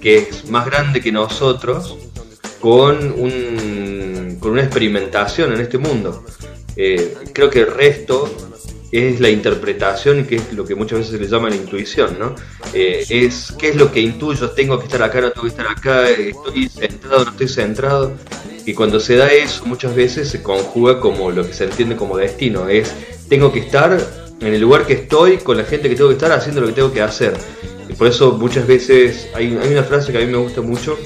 que 0.00 0.18
es 0.18 0.48
más 0.50 0.66
grande 0.66 1.00
que 1.00 1.10
nosotros, 1.10 1.96
con, 2.60 3.12
un, 3.12 4.38
con 4.40 4.52
una 4.52 4.62
experimentación 4.62 5.52
en 5.52 5.60
este 5.60 5.78
mundo. 5.78 6.24
Eh, 6.76 7.14
creo 7.32 7.48
que 7.48 7.60
el 7.60 7.72
resto 7.72 8.30
es 8.92 9.20
la 9.20 9.30
interpretación, 9.30 10.24
que 10.26 10.36
es 10.36 10.52
lo 10.52 10.64
que 10.64 10.74
muchas 10.74 10.98
veces 10.98 11.14
se 11.14 11.18
le 11.18 11.28
llama 11.28 11.50
la 11.50 11.56
intuición, 11.56 12.18
¿no? 12.18 12.34
Eh, 12.72 13.04
es 13.08 13.52
qué 13.58 13.70
es 13.70 13.76
lo 13.76 13.90
que 13.90 14.00
intuyo, 14.00 14.50
tengo 14.50 14.78
que 14.78 14.86
estar 14.86 15.02
acá, 15.02 15.20
no 15.20 15.30
tengo 15.30 15.42
que 15.42 15.48
estar 15.48 15.66
acá, 15.66 16.08
estoy 16.08 16.68
centrado, 16.68 17.24
no 17.24 17.30
estoy 17.30 17.48
centrado. 17.48 18.12
Y 18.64 18.74
cuando 18.74 19.00
se 19.00 19.16
da 19.16 19.32
eso, 19.32 19.64
muchas 19.66 19.94
veces 19.94 20.28
se 20.28 20.42
conjuga 20.42 21.00
como 21.00 21.30
lo 21.30 21.46
que 21.46 21.52
se 21.52 21.64
entiende 21.64 21.96
como 21.96 22.16
destino, 22.16 22.68
es 22.68 22.92
tengo 23.28 23.52
que 23.52 23.60
estar 23.60 23.98
en 24.40 24.54
el 24.54 24.60
lugar 24.60 24.86
que 24.86 24.94
estoy, 24.94 25.38
con 25.38 25.56
la 25.56 25.64
gente 25.64 25.88
que 25.88 25.94
tengo 25.94 26.08
que 26.08 26.16
estar, 26.16 26.32
haciendo 26.32 26.60
lo 26.60 26.68
que 26.68 26.72
tengo 26.74 26.92
que 26.92 27.02
hacer. 27.02 27.34
Y 27.88 27.92
por 27.94 28.08
eso 28.08 28.32
muchas 28.32 28.66
veces 28.66 29.28
hay, 29.34 29.56
hay 29.60 29.72
una 29.72 29.84
frase 29.84 30.12
que 30.12 30.18
a 30.18 30.20
mí 30.20 30.26
me 30.26 30.38
gusta 30.38 30.60
mucho, 30.60 30.98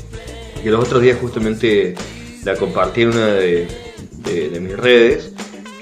que 0.62 0.70
los 0.70 0.84
otros 0.84 1.02
días 1.02 1.18
justamente 1.20 1.94
la 2.44 2.56
compartí 2.56 3.02
en 3.02 3.08
una 3.08 3.26
de, 3.26 3.68
mis 4.60 4.76
redes, 4.76 5.32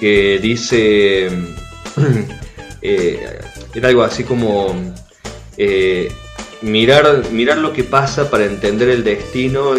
que 0.00 0.38
dice, 0.40 1.26
eh, 2.82 3.38
era 3.74 3.88
algo 3.88 4.02
así 4.02 4.24
como 4.24 4.74
eh, 5.56 6.10
mirar, 6.62 7.30
mirar 7.32 7.58
lo 7.58 7.72
que 7.72 7.84
pasa 7.84 8.30
para 8.30 8.44
entender 8.44 8.88
el 8.88 9.04
destino, 9.04 9.74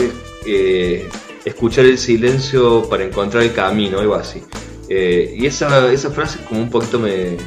eh, 0.45 1.07
escuchar 1.45 1.85
el 1.85 1.97
silencio 1.97 2.87
para 2.89 3.03
encontrar 3.03 3.43
el 3.43 3.53
camino, 3.53 3.99
algo 3.99 4.15
así. 4.15 4.43
Y 4.89 5.45
esa, 5.45 5.91
esa 5.91 6.09
frase 6.09 6.39
como 6.47 6.61
un 6.61 6.69
poquito 6.71 6.99
me, 6.99 7.37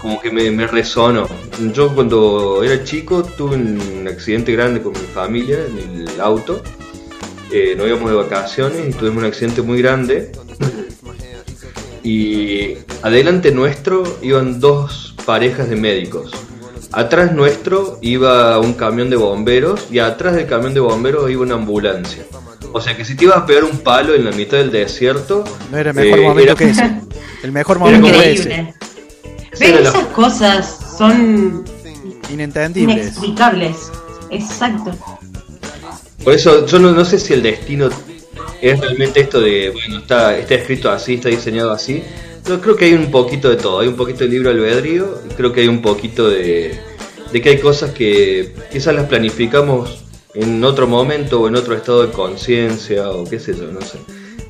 como 0.00 0.20
que 0.20 0.30
me, 0.30 0.50
me 0.50 0.66
resonó. 0.66 1.28
Yo 1.74 1.94
cuando 1.94 2.62
era 2.62 2.82
chico 2.84 3.22
tuve 3.22 3.56
un 3.56 4.06
accidente 4.08 4.52
grande 4.52 4.80
con 4.82 4.92
mi 4.92 4.98
familia 5.14 5.58
en 5.66 6.06
el 6.08 6.20
auto. 6.20 6.62
Eh, 7.52 7.74
nos 7.76 7.86
íbamos 7.88 8.10
de 8.10 8.16
vacaciones 8.16 8.88
y 8.88 8.92
tuvimos 8.92 9.18
un 9.18 9.24
accidente 9.28 9.62
muy 9.62 9.80
grande. 9.82 10.32
Y 12.02 12.76
adelante 13.02 13.52
nuestro 13.52 14.02
iban 14.22 14.58
dos 14.60 15.14
parejas 15.26 15.68
de 15.68 15.76
médicos. 15.76 16.32
Atrás 16.92 17.32
nuestro 17.32 17.98
iba 18.00 18.58
un 18.58 18.72
camión 18.72 19.10
de 19.10 19.16
bomberos 19.16 19.86
y 19.90 19.98
atrás 19.98 20.34
del 20.34 20.46
camión 20.46 20.74
de 20.74 20.80
bomberos 20.80 21.30
iba 21.30 21.42
una 21.42 21.54
ambulancia. 21.54 22.24
O 22.72 22.80
sea 22.80 22.96
que 22.96 23.04
si 23.04 23.16
te 23.16 23.24
ibas 23.24 23.36
a 23.38 23.46
pegar 23.46 23.64
un 23.64 23.78
palo 23.78 24.14
en 24.14 24.24
la 24.24 24.30
mitad 24.32 24.56
del 24.58 24.70
desierto, 24.70 25.44
No 25.70 25.78
era 25.78 25.90
el 25.90 25.96
mejor 25.96 26.18
eh, 26.18 26.22
momento 26.22 26.42
era- 26.52 26.54
que 26.54 26.70
ese. 26.70 27.00
El 27.42 27.52
mejor 27.52 27.78
momento 27.78 28.06
fue 28.08 28.32
ese. 28.32 28.74
¿Ven? 29.58 29.82
la- 29.82 29.90
Esas 29.90 30.06
cosas 30.08 30.78
son 30.98 31.64
Inentendibles. 32.30 32.96
inexplicables. 32.98 33.76
Exacto. 34.30 34.92
Por 36.22 36.34
eso 36.34 36.66
yo 36.66 36.78
no, 36.78 36.92
no 36.92 37.04
sé 37.04 37.18
si 37.18 37.32
el 37.32 37.42
destino 37.42 37.88
es 38.60 38.78
realmente 38.78 39.20
esto 39.20 39.40
de, 39.40 39.70
bueno, 39.70 39.98
está, 39.98 40.36
está 40.38 40.54
escrito 40.54 40.90
así, 40.90 41.14
está 41.14 41.28
diseñado 41.30 41.72
así. 41.72 42.02
Yo 42.46 42.60
creo 42.60 42.76
que 42.76 42.86
hay 42.86 42.92
un 42.94 43.10
poquito 43.10 43.48
de 43.48 43.56
todo. 43.56 43.80
Hay 43.80 43.88
un 43.88 43.96
poquito 43.96 44.20
de 44.24 44.28
libre 44.30 44.50
albedrío 44.50 45.20
y 45.28 45.34
creo 45.34 45.52
que 45.52 45.62
hay 45.62 45.68
un 45.68 45.82
poquito 45.82 46.28
de, 46.28 46.78
de 47.32 47.42
que 47.42 47.48
hay 47.50 47.58
cosas 47.58 47.90
que 47.92 48.54
quizás 48.70 48.94
las 48.94 49.06
planificamos 49.06 50.04
en 50.34 50.62
otro 50.62 50.86
momento 50.86 51.40
o 51.40 51.48
en 51.48 51.56
otro 51.56 51.74
estado 51.74 52.06
de 52.06 52.12
conciencia 52.12 53.10
o 53.10 53.24
qué 53.24 53.40
sé 53.40 53.54
yo, 53.56 53.64
no 53.72 53.80
sé. 53.80 53.98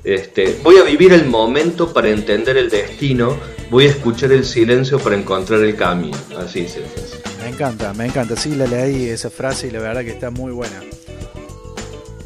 Este, 0.05 0.59
voy 0.63 0.77
a 0.79 0.83
vivir 0.83 1.13
el 1.13 1.27
momento 1.27 1.93
para 1.93 2.09
entender 2.11 2.57
el 2.57 2.69
destino, 2.71 3.37
voy 3.71 3.87
a 3.87 3.91
escuchar 3.91 4.33
el 4.33 4.45
silencio 4.45 4.99
para 4.99 5.17
encontrar 5.17 5.61
el 5.61 5.77
camino. 5.77 6.17
Así 6.39 6.67
se 6.69 6.81
hace. 6.85 7.21
Me 7.43 7.49
encanta, 7.49 7.95
me 7.95 8.05
encanta. 8.07 8.37
Sí, 8.37 8.55
la 8.55 8.67
leí 8.67 9.09
esa 9.09 9.31
frase 9.31 9.69
y 9.69 9.71
la 9.71 9.81
verdad 9.81 10.03
que 10.03 10.11
está 10.11 10.31
muy 10.31 10.53
buena. 10.53 10.81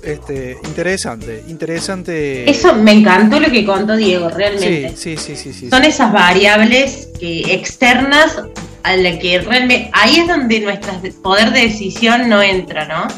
Este, 0.02 0.58
interesante, 0.64 1.42
interesante. 1.48 2.50
Eso 2.50 2.74
me 2.74 2.92
encantó 2.92 3.40
lo 3.40 3.50
que 3.50 3.64
contó 3.64 3.96
Diego, 3.96 4.28
Sí, 4.28 4.34
realmente. 4.36 4.92
sí, 4.96 5.16
sí, 5.16 5.34
sí, 5.34 5.52
sí. 5.54 5.70
Son 5.70 5.82
esas 5.82 6.12
variables 6.12 7.08
que 7.18 7.54
externas 7.54 8.42
a 8.82 8.96
la 8.96 9.18
que 9.18 9.38
realmente 9.40 9.88
ahí 9.94 10.16
es 10.18 10.28
donde 10.28 10.60
nuestro 10.60 10.92
poder 11.22 11.52
de 11.52 11.60
decisión 11.60 12.28
no 12.28 12.42
entra, 12.42 12.86
¿no? 12.86 13.08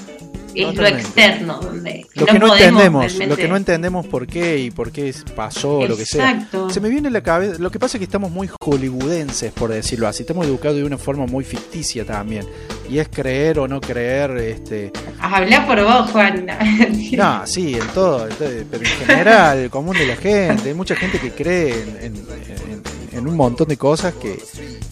Es 0.57 0.75
lo 0.75 0.87
externo 0.87 1.59
donde 1.61 2.07
Lo 2.15 2.27
que 2.27 2.39
no 2.39 2.47
podemos 2.49 2.61
entendemos, 2.61 3.29
lo 3.29 3.37
que 3.37 3.49
no 3.49 3.57
entendemos 3.57 4.07
por 4.07 4.27
qué 4.27 4.59
y 4.59 4.71
por 4.71 4.91
qué 4.93 5.15
pasó, 5.35 5.87
lo 5.87 5.97
que 5.97 6.07
sea. 6.07 6.31
Exacto. 6.33 6.71
Se 6.71 6.81
me 6.81 6.89
viene 6.89 7.09
a 7.09 7.11
la 7.11 7.23
cabeza, 7.23 7.57
lo 7.59 7.71
que 7.71 7.79
pasa 7.79 7.97
es 7.97 8.01
que 8.01 8.05
estamos 8.05 8.31
muy 8.31 8.49
hollywoodenses, 8.61 9.53
por 9.53 9.71
decirlo 9.71 10.09
así, 10.09 10.23
estamos 10.23 10.47
educados 10.47 10.77
de 10.79 10.85
una 10.85 10.99
forma 10.99 11.27
muy 11.27 11.45
ficticia 11.45 12.05
también, 12.05 12.47
y 12.89 12.99
es 12.99 13.09
creer 13.09 13.59
o 13.59 13.69
no 13.69 13.81
creer, 13.81 14.31
este, 14.39 14.93
Habla 15.21 15.67
por 15.67 15.83
vos, 15.83 16.11
Juan. 16.11 16.47
no, 17.17 17.47
sí, 17.47 17.75
en 17.75 17.87
todo, 17.89 18.27
pero 18.39 18.83
en 18.85 19.07
general, 19.07 19.59
el 19.59 19.71
común 19.71 19.97
de 19.97 20.07
la 20.07 20.17
gente, 20.17 20.69
hay 20.69 20.75
mucha 20.75 20.97
gente 20.97 21.19
que 21.19 21.31
cree 21.33 21.73
en, 21.83 21.89
en- 22.03 22.17
en- 22.17 23.17
en 23.17 23.27
un 23.27 23.35
montón 23.35 23.67
de 23.67 23.79
cosas 23.79 24.13
que, 24.15 24.39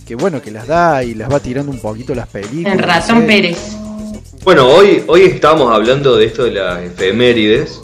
que, 0.06 0.14
bueno, 0.14 0.40
que 0.40 0.50
las 0.50 0.66
da 0.66 1.04
y 1.04 1.12
las 1.14 1.30
va 1.30 1.40
tirando 1.40 1.71
un 1.71 1.78
poquito 1.78 2.14
las 2.14 2.26
películas. 2.26 2.73
En 2.73 2.78
Ratón. 2.78 3.26
Pérez. 3.26 3.59
Bueno, 4.44 4.68
hoy, 4.68 5.02
hoy 5.06 5.22
estábamos 5.22 5.72
hablando 5.72 6.16
de 6.16 6.26
esto 6.26 6.44
de 6.44 6.52
las 6.52 6.82
efemérides. 6.82 7.80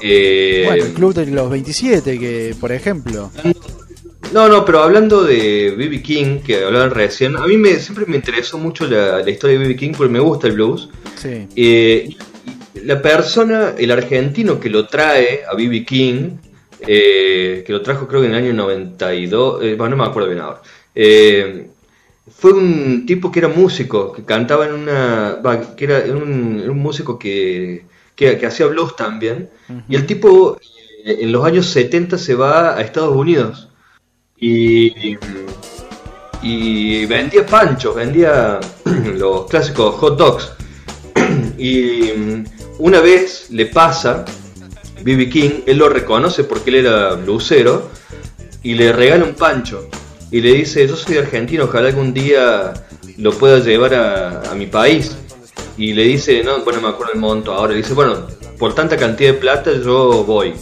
Eh, 0.00 0.62
Bueno, 0.66 0.84
el 0.84 0.92
club 0.94 1.14
de 1.14 1.26
los 1.26 1.50
27, 1.50 2.18
que 2.18 2.54
por 2.58 2.72
ejemplo, 2.72 3.30
No, 4.32 4.48
no, 4.48 4.64
pero 4.64 4.82
hablando 4.82 5.22
de 5.24 5.74
B.B. 5.76 6.00
King, 6.02 6.38
que 6.40 6.64
hablaban 6.64 6.90
recién, 6.90 7.36
a 7.36 7.46
mí 7.46 7.56
me, 7.58 7.74
siempre 7.74 8.06
me 8.06 8.16
interesó 8.16 8.56
mucho 8.56 8.86
la, 8.86 9.18
la 9.20 9.30
historia 9.30 9.58
de 9.58 9.64
B.B. 9.64 9.76
King 9.76 9.92
porque 9.96 10.12
me 10.12 10.20
gusta 10.20 10.46
el 10.46 10.54
blues. 10.54 10.88
sí, 11.16 11.46
Eh, 11.56 12.16
la 12.84 13.02
persona, 13.02 13.74
el 13.76 13.90
argentino 13.90 14.58
que 14.58 14.70
lo 14.70 14.86
trae 14.86 15.42
a 15.50 15.54
B.B. 15.54 15.84
King, 15.84 16.30
eh, 16.86 17.62
que 17.66 17.72
lo 17.72 17.82
trajo 17.82 18.06
creo 18.08 18.22
que 18.22 18.28
en 18.28 18.34
el 18.34 18.42
año 18.44 18.54
92, 18.54 19.62
eh, 19.62 19.74
bueno, 19.76 19.96
no 19.96 20.04
me 20.04 20.08
acuerdo 20.08 20.28
bien 20.30 20.40
ahora, 20.40 20.62
eh, 20.94 21.66
fue 22.30 22.52
un 22.52 23.06
tipo 23.06 23.30
que 23.30 23.40
era 23.40 23.48
músico, 23.48 24.12
que 24.12 24.24
cantaba 24.24 24.66
en 24.66 24.72
una, 24.74 25.38
que 25.76 25.84
era 25.84 26.04
un, 26.14 26.78
músico 26.78 27.18
que, 27.18 27.84
que, 28.14 28.38
que 28.38 28.46
hacía 28.46 28.66
blues 28.66 28.96
también, 28.96 29.50
y 29.88 29.96
el 29.96 30.06
tipo 30.06 30.58
eh, 31.04 31.18
en 31.20 31.32
los 31.32 31.44
años 31.44 31.66
70 31.66 32.18
se 32.18 32.34
va 32.34 32.76
a 32.76 32.80
Estados 32.80 33.14
Unidos 33.14 33.68
y, 34.38 35.16
y 36.42 37.06
vendía 37.06 37.46
panchos, 37.46 37.94
vendía 37.94 38.60
los 39.16 39.46
clásicos 39.46 39.94
hot 39.96 40.18
dogs. 40.18 40.52
Y 41.58 42.12
una 42.78 43.00
vez 43.00 43.50
le 43.50 43.66
pasa, 43.66 44.24
B.B. 45.02 45.28
King, 45.28 45.50
él 45.66 45.76
lo 45.76 45.90
reconoce 45.90 46.44
porque 46.44 46.70
él 46.70 46.86
era 46.86 47.12
blusero, 47.16 47.90
y 48.62 48.74
le 48.74 48.92
regala 48.92 49.24
un 49.24 49.34
pancho. 49.34 49.88
Y 50.30 50.40
le 50.40 50.54
dice, 50.54 50.86
yo 50.86 50.96
soy 50.96 51.18
argentino, 51.18 51.64
ojalá 51.64 51.88
algún 51.88 52.14
día 52.14 52.72
lo 53.18 53.32
pueda 53.32 53.58
llevar 53.58 53.94
a, 53.94 54.54
mi 54.54 54.66
país. 54.66 55.16
Y 55.76 55.92
le 55.92 56.04
dice, 56.04 56.42
no, 56.44 56.62
bueno, 56.62 56.80
me 56.80 56.88
acuerdo 56.88 57.14
el 57.14 57.20
monto 57.20 57.52
ahora. 57.52 57.72
Le 57.72 57.78
dice, 57.78 57.94
bueno, 57.94 58.26
por 58.58 58.74
tanta 58.74 58.96
cantidad 58.96 59.32
de 59.32 59.38
plata 59.38 59.72
yo 59.72 60.24
voy. 60.24 60.54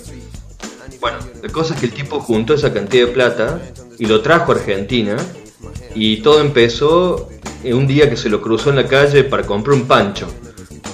Bueno, 1.01 1.19
la 1.43 1.49
cosa 1.51 1.75
es 1.75 1.81
que 1.81 1.87
el 1.87 1.93
tipo 1.93 2.21
juntó 2.21 2.55
esa 2.55 2.73
cantidad 2.73 3.07
de 3.07 3.13
plata 3.13 3.61
y 3.99 4.07
lo 4.07 4.23
trajo 4.23 4.53
a 4.53 4.55
Argentina. 4.57 5.17
Y 5.95 6.19
todo 6.19 6.41
empezó 6.41 7.29
en 7.63 7.77
un 7.77 7.87
día 7.87 8.09
que 8.09 8.17
se 8.17 8.29
lo 8.31 8.41
cruzó 8.41 8.71
en 8.71 8.77
la 8.77 8.87
calle 8.87 9.25
para 9.25 9.45
comprar 9.45 9.77
un 9.77 9.87
pancho. 9.87 10.29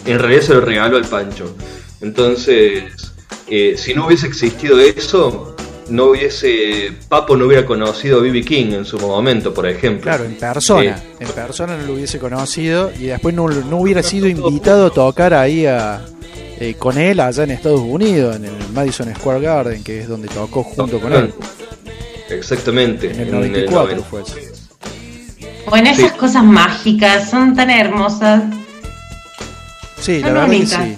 En 0.07 0.19
realidad 0.19 0.43
se 0.43 0.55
lo 0.55 0.61
regaló 0.61 0.97
al 0.97 1.05
pancho. 1.05 1.55
Entonces, 2.01 2.85
eh, 3.47 3.75
si 3.77 3.95
no 3.95 4.07
hubiese 4.07 4.27
existido 4.27 4.81
eso, 4.81 5.54
no 5.89 6.05
hubiese. 6.07 6.93
Papo 7.09 7.37
no 7.37 7.47
hubiera 7.47 7.65
conocido 7.67 8.19
a 8.19 8.23
B.B. 8.23 8.43
King 8.45 8.73
en 8.73 8.85
su 8.85 8.99
momento, 8.99 9.53
por 9.55 9.67
ejemplo. 9.69 10.03
Claro, 10.03 10.25
en 10.25 10.37
persona. 10.37 10.83
Eh, 10.85 11.03
En 11.21 11.29
persona 11.29 11.77
no 11.77 11.87
lo 11.87 11.95
hubiese 11.95 12.19
conocido 12.19 12.91
y 12.99 13.05
después 13.07 13.35
no, 13.35 13.49
no 13.49 13.77
hubiera 13.79 14.03
sido 14.03 14.27
invitado 14.29 14.87
a 14.87 14.91
tocar 14.91 15.35
ahí 15.35 15.67
a, 15.67 16.01
eh, 16.61 16.75
con 16.79 16.99
él 16.99 17.21
allá 17.21 17.45
en 17.45 17.51
Estados 17.53 17.81
Unidos, 17.81 18.37
en 18.37 18.45
el 18.47 18.53
Madison 18.73 19.13
Square 19.15 19.41
Garden, 19.41 19.83
que 19.85 20.01
es 20.01 20.09
donde 20.09 20.29
tocó 20.29 20.63
junto 20.63 21.01
con 21.01 21.13
él. 21.13 21.33
Exactamente. 22.31 23.07
En 23.11 23.21
el 23.21 23.21
en 23.21 23.27
el 23.27 23.33
94 23.33 23.97
90. 23.97 24.09
fue 24.09 24.23
eso. 24.23 24.37
Bueno, 25.69 25.91
esas 25.91 26.13
Sí. 26.13 26.19
cosas 26.19 26.45
mágicas 26.45 27.31
son 27.31 27.55
tan 27.57 27.71
hermosas. 27.71 28.43
Sí, 30.01 30.21
la 30.21 30.27
Son 30.29 30.35
verdad 30.35 30.51
que 30.51 30.57
únicas. 30.57 30.85
sí. 30.85 30.97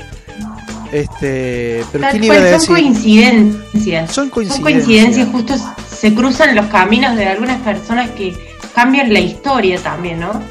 Este, 0.93 1.85
pero 1.93 2.03
Tal 2.03 2.11
¿quién 2.13 2.25
iba 2.25 2.35
a 2.35 2.39
cual, 2.39 2.61
son 2.61 2.75
coincidencias. 2.75 4.13
Son 4.13 4.31
coincidencias. 4.31 4.63
coincidencias, 4.85 5.29
justo 5.31 5.55
se 5.91 6.15
cruzan 6.15 6.55
los 6.55 6.67
caminos 6.67 7.17
de 7.17 7.27
algunas 7.27 7.61
personas 7.63 8.11
que 8.11 8.35
cambian 8.75 9.13
la 9.13 9.21
historia 9.21 9.79
también, 9.79 10.21
¿no? 10.21 10.43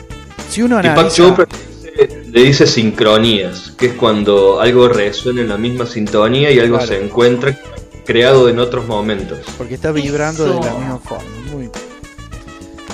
Si 0.50 0.62
uno 0.62 0.78
analiza, 0.78 1.36
le 2.32 2.44
dice- 2.44 2.68
sincronías, 2.68 3.72
que 3.78 3.88
es 3.88 3.94
cuando 3.94 4.60
algo 4.60 4.88
resuena 4.90 5.42
en 5.42 5.50
la 5.50 5.58
misma 5.58 5.86
sintonía 5.86 6.52
y 6.52 6.60
algo 6.60 6.78
Claro. 6.78 6.92
se 6.92 7.04
encuentra 7.04 7.58
creado 8.06 8.50
en 8.50 8.60
otros 8.60 8.88
momentos. 8.88 9.40
porque 9.58 9.76
está 9.76 9.92
vibrando 9.92 10.46
de 10.46 10.54
la 10.66 10.74
misma 10.74 11.00
forma. 11.00 11.24
Muy 11.52 11.70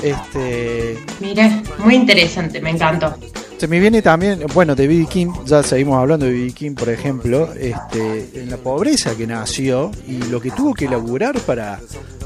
este 0.03 0.97
Mira, 1.19 1.61
muy 1.79 1.95
interesante, 1.95 2.59
me 2.61 2.71
encantó. 2.71 3.15
Se 3.61 3.67
me 3.67 3.79
viene 3.79 4.01
también, 4.01 4.43
bueno, 4.55 4.73
de 4.73 4.87
B.B. 4.87 5.05
King, 5.05 5.27
ya 5.45 5.61
seguimos 5.61 5.95
hablando 5.95 6.25
de 6.25 6.31
B.B. 6.31 6.51
King, 6.51 6.73
por 6.73 6.89
ejemplo, 6.89 7.53
este, 7.53 8.27
en 8.33 8.49
la 8.49 8.57
pobreza 8.57 9.15
que 9.15 9.27
nació 9.27 9.91
y 10.07 10.17
lo 10.31 10.41
que 10.41 10.49
tuvo 10.49 10.73
que 10.73 10.89
laburar 10.89 11.39
para, 11.41 11.79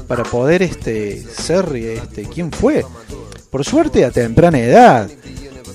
para 0.08 0.22
poder 0.22 0.62
este, 0.62 1.20
ser 1.20 1.76
este, 1.76 2.22
quien 2.22 2.50
fue. 2.50 2.86
Por 3.50 3.66
suerte, 3.66 4.06
a 4.06 4.10
temprana 4.10 4.58
edad. 4.60 5.10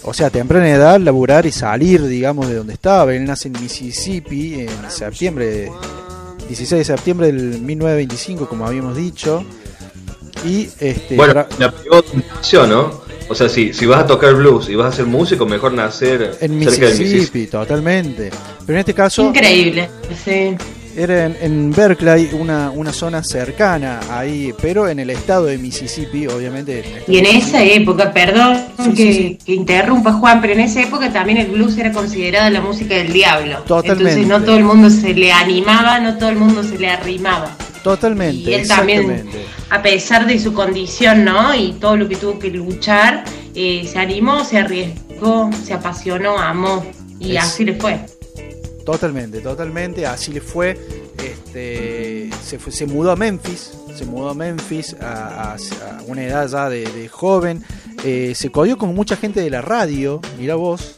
O 0.02 0.16
sea, 0.16 0.28
a 0.28 0.30
temprana 0.32 0.68
edad, 0.68 1.00
laburar 1.00 1.46
y 1.46 1.52
salir, 1.52 2.08
digamos, 2.08 2.48
de 2.48 2.56
donde 2.56 2.74
estaba. 2.74 3.14
Él 3.14 3.24
nace 3.26 3.50
en 3.50 3.62
Mississippi 3.62 4.62
en 4.62 4.90
septiembre, 4.90 5.72
16 6.48 6.80
de 6.80 6.86
septiembre 6.86 7.28
del 7.28 7.62
1925, 7.62 8.50
como 8.50 8.66
habíamos 8.66 8.98
dicho. 8.98 9.46
Y 10.44 10.68
este, 10.80 11.16
Bueno, 11.16 11.46
la 11.60 11.72
pegó 11.72 12.04
¿no? 12.66 13.11
O 13.32 13.36
sea, 13.36 13.48
si, 13.48 13.74
si 13.74 13.86
vas 13.86 14.00
a 14.02 14.06
tocar 14.08 14.34
blues 14.36 14.68
y 14.70 14.76
vas 14.76 14.94
a 14.94 14.98
ser 14.98 15.06
músico, 15.06 15.46
mejor 15.46 15.72
nacer 15.72 16.38
en 16.42 16.62
cerca 16.64 16.88
del 16.88 16.98
Mississippi, 17.00 17.04
Mississippi. 17.04 17.48
totalmente. 17.48 18.30
Pero 18.66 18.74
en 18.74 18.80
este 18.80 18.94
caso, 18.94 19.24
Increíble, 19.24 19.90
sí. 20.26 20.56
Era 20.94 21.26
en, 21.28 21.38
en 21.40 21.72
Berkeley, 21.72 22.32
una, 22.34 22.70
una 22.72 22.92
zona 22.92 23.24
cercana 23.24 24.02
ahí, 24.10 24.54
pero 24.62 24.90
en 24.90 25.00
el 25.00 25.10
estado 25.12 25.46
de 25.46 25.58
Mississippi, 25.58 26.28
obviamente. 26.28 26.84
Y 27.08 27.18
en 27.20 27.26
esa 27.28 27.64
época, 27.64 28.12
perdón 28.12 28.58
Sí, 28.84 28.90
que, 28.94 28.96
sí, 28.96 29.14
sí. 29.14 29.38
que 29.46 29.54
interrumpa 29.54 30.12
Juan, 30.12 30.42
pero 30.42 30.52
en 30.52 30.60
esa 30.60 30.82
época 30.82 31.10
también 31.14 31.38
el 31.38 31.48
blues 31.48 31.78
era 31.78 31.94
considerada 31.94 32.50
la 32.50 32.60
música 32.60 32.96
del 32.96 33.14
diablo. 33.14 33.60
Totalmente. 33.66 34.04
Entonces 34.12 34.28
no 34.28 34.44
todo 34.46 34.58
el 34.58 34.66
mundo 34.66 34.90
se 34.90 35.14
le 35.14 35.32
animaba, 35.32 36.00
no 36.02 36.18
todo 36.18 36.28
el 36.28 36.36
mundo 36.36 36.62
se 36.62 36.78
le 36.78 36.90
arrimaba. 36.90 37.56
Totalmente, 37.84 38.52
Y 38.52 38.54
él 38.54 38.68
también, 38.68 39.02
exactamente. 39.10 39.46
a 39.70 39.82
pesar 39.82 40.28
de 40.28 40.40
su 40.40 40.54
condición, 40.54 41.26
¿no? 41.26 41.56
Y 41.56 41.74
todo 41.74 41.98
lo 41.98 42.08
que 42.08 42.16
tuvo 42.16 42.38
que 42.38 42.50
luchar, 42.50 43.24
eh, 43.56 43.88
se 43.92 43.98
animó, 43.98 44.46
se 44.46 44.60
arriesgó, 44.60 45.50
se 45.66 45.74
apasionó, 45.74 46.38
amó. 46.38 46.86
Y 47.20 47.36
Es- 47.38 47.44
así 47.44 47.66
le 47.66 47.74
fue. 47.76 48.00
Totalmente, 48.86 49.42
totalmente. 49.42 50.06
Así 50.06 50.32
le 50.32 50.42
fue. 50.42 50.78
Este, 51.24 52.30
se, 52.44 52.60
fue- 52.60 52.72
se 52.72 52.86
mudó 52.86 53.12
a 53.12 53.16
Memphis. 53.16 53.72
Se 53.96 54.06
mudó 54.06 54.30
a 54.30 54.34
Memphis 54.34 54.96
a, 55.02 55.54
a- 55.54 55.56
a 55.56 56.02
una 56.08 56.24
edad 56.24 56.48
ya 56.48 56.70
de, 56.70 56.86
de 56.86 57.08
joven. 57.08 57.64
Eh, 58.04 58.34
se 58.36 58.50
codió 58.50 58.78
con 58.78 58.94
mucha 58.96 59.16
gente 59.18 59.42
de 59.42 59.50
la 59.50 59.62
radio. 59.62 60.22
Mira 60.40 60.56
vos. 60.56 60.98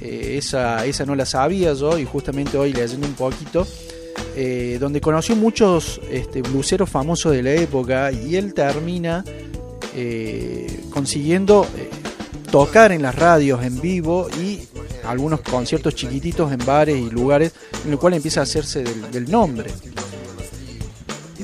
Eh, 0.00 0.36
esa, 0.38 0.84
esa 0.86 1.04
no 1.04 1.14
la 1.14 1.26
sabía 1.26 1.72
yo. 1.72 1.98
Y 1.98 2.04
justamente 2.04 2.56
hoy 2.58 2.72
leyendo 2.72 3.06
un 3.06 3.14
poquito. 3.14 3.66
Eh, 4.36 4.78
donde 4.80 5.00
conoció 5.00 5.36
muchos 5.36 6.00
este, 6.10 6.42
bluseros 6.42 6.88
famosos 6.88 7.32
de 7.32 7.42
la 7.42 7.52
época. 7.52 8.12
Y 8.12 8.36
él 8.36 8.54
termina 8.54 9.24
eh, 9.94 10.84
consiguiendo 10.90 11.66
eh, 11.76 11.90
tocar 12.50 12.92
en 12.92 13.02
las 13.02 13.14
radios 13.14 13.62
en 13.64 13.80
vivo 13.80 14.28
y 14.40 14.60
algunos 15.04 15.40
conciertos 15.40 15.94
chiquititos 15.94 16.52
en 16.52 16.64
bares 16.64 16.96
y 16.96 17.10
lugares 17.10 17.52
en 17.84 17.92
el 17.92 17.98
cual 17.98 18.14
empieza 18.14 18.40
a 18.40 18.42
hacerse 18.44 18.82
del, 18.82 19.10
del 19.10 19.30
nombre. 19.30 19.70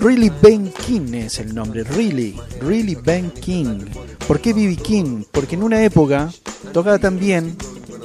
Really 0.01 0.31
Ben 0.43 0.71
King 0.87 1.15
es 1.15 1.39
el 1.41 1.55
nombre, 1.55 1.83
Really, 1.83 2.37
Really 2.61 2.97
Ben 2.97 3.31
King. 3.31 3.87
¿Por 4.27 4.41
qué 4.41 4.53
B.B. 4.53 4.77
King? 4.77 5.23
Porque 5.31 5.55
en 5.55 5.63
una 5.63 5.85
época 5.85 6.33
tocaba 6.73 6.99
tan 6.99 7.19
bien 7.19 7.57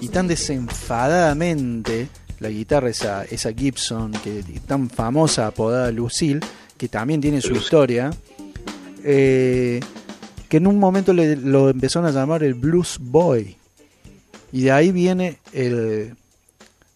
y 0.01 0.07
tan 0.07 0.27
desenfadadamente 0.27 2.09
la 2.41 2.49
guitarra, 2.49 2.89
esa, 2.89 3.23
esa 3.23 3.53
Gibson, 3.53 4.11
que 4.11 4.43
tan 4.67 4.89
famosa, 4.89 5.47
apodada 5.47 5.91
Lucille, 5.91 6.39
que 6.75 6.87
también 6.87 7.21
tiene 7.21 7.39
su 7.39 7.49
Lucille. 7.49 7.63
historia, 7.63 8.11
eh, 9.03 9.79
que 10.49 10.57
en 10.57 10.65
un 10.65 10.79
momento 10.79 11.13
le, 11.13 11.35
lo 11.35 11.69
empezaron 11.69 12.09
a 12.09 12.11
llamar 12.11 12.43
el 12.43 12.55
Blues 12.55 12.97
Boy. 12.99 13.55
Y 14.51 14.63
de 14.63 14.71
ahí 14.71 14.91
viene 14.91 15.37
el 15.53 16.15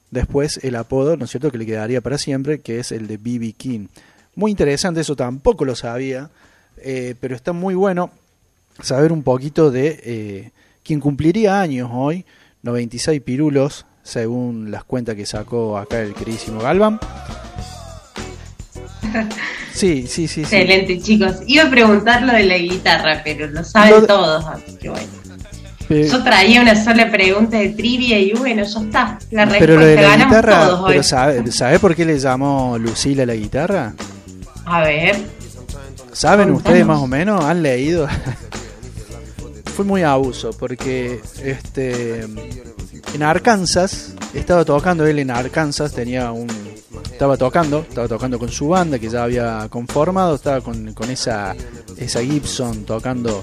después 0.10 0.60
el 0.64 0.76
apodo, 0.76 1.16
¿no 1.16 1.26
es 1.26 1.32
cierto?, 1.32 1.52
que 1.52 1.60
le 1.60 1.66
quedaría 1.66 2.02
para 2.02 2.18
siempre, 2.18 2.62
que 2.62 2.80
es 2.80 2.92
el 2.92 3.06
de 3.06 3.18
B.B. 3.18 3.54
King. 3.54 3.88
Muy 4.36 4.50
interesante, 4.50 5.02
eso 5.02 5.16
tampoco 5.16 5.64
lo 5.64 5.76
sabía, 5.76 6.32
eh, 6.78 7.16
pero 7.20 7.36
está 7.36 7.54
muy 7.54 7.76
bueno 7.76 8.10
saber 8.82 9.12
un 9.12 9.24
poquito 9.24 9.72
de 9.72 10.00
eh, 10.04 10.52
quien 10.84 11.00
cumpliría 11.00 11.62
años 11.62 11.90
hoy, 11.94 12.26
96 12.64 13.22
pirulos, 13.22 13.86
según 14.06 14.72
las 14.72 14.86
cuentas 14.86 15.16
que 15.16 15.26
sacó 15.26 15.78
acá 15.78 16.00
el 16.00 16.14
queridísimo 16.14 16.62
Galvan. 16.62 16.98
Sí, 19.74 20.08
sí, 20.08 20.28
sí, 20.30 20.46
sí. 20.46 20.56
Excelente, 20.56 21.02
chicos. 21.02 21.36
Iba 21.48 21.64
a 21.66 21.70
preguntar 21.70 22.22
lo 22.24 22.32
de 22.32 22.44
la 22.44 22.58
guitarra, 22.58 23.20
pero 23.26 23.48
lo 23.48 23.62
saben 23.62 23.92
Lo 23.92 24.08
todos, 24.08 24.46
así 24.46 24.78
que 24.78 24.90
bueno. 24.90 25.08
Pe- 25.90 26.08
Yo 26.08 26.24
traía 26.24 26.62
una 26.62 26.82
sola 26.82 27.12
pregunta 27.12 27.58
de 27.58 27.70
trivia 27.72 28.18
y 28.18 28.32
bueno, 28.32 28.64
ya 28.64 28.80
está. 28.80 29.20
La 29.32 29.44
respuesta 29.44 29.60
pero 29.60 29.76
lo 29.78 29.86
de 29.86 29.96
la 29.98 30.16
guitarra, 30.16 30.68
todos 30.68 30.80
hoy. 30.80 30.88
pero 30.92 31.04
¿sabe, 31.04 31.52
¿sabe 31.52 31.80
por 31.80 31.94
qué 31.94 32.06
le 32.06 32.18
llamó 32.18 32.78
Lucila 32.78 33.26
la 33.26 33.36
guitarra? 33.36 33.94
A 34.66 34.82
ver, 34.82 35.18
¿Saben 36.14 36.48
Contanos. 36.48 36.58
ustedes 36.58 36.86
más 36.86 37.00
o 37.00 37.08
menos? 37.08 37.44
¿Han 37.44 37.62
leído? 37.62 38.08
Fue 39.76 39.84
muy 39.84 40.04
abuso 40.04 40.52
porque 40.58 41.20
este 41.44 42.26
en 43.16 43.24
Arkansas 43.24 44.14
estaba 44.34 44.66
tocando 44.66 45.08
él 45.08 45.20
en 45.20 45.32
Arkansas 45.32 45.94
tenía 45.94 46.34
un 46.34 46.48
estaba 47.10 47.38
tocando 47.38 47.80
estaba 47.88 48.10
tocando 48.10 48.38
con 48.38 48.50
su 48.50 48.68
banda 48.68 49.00
que 49.00 49.08
ya 49.08 49.24
había 49.24 49.68
conformado 49.70 50.36
estaba 50.36 50.60
con, 50.60 50.94
con 50.94 51.10
esa 51.10 51.56
esa 51.96 52.22
Gibson 52.22 52.84
tocando 52.84 53.42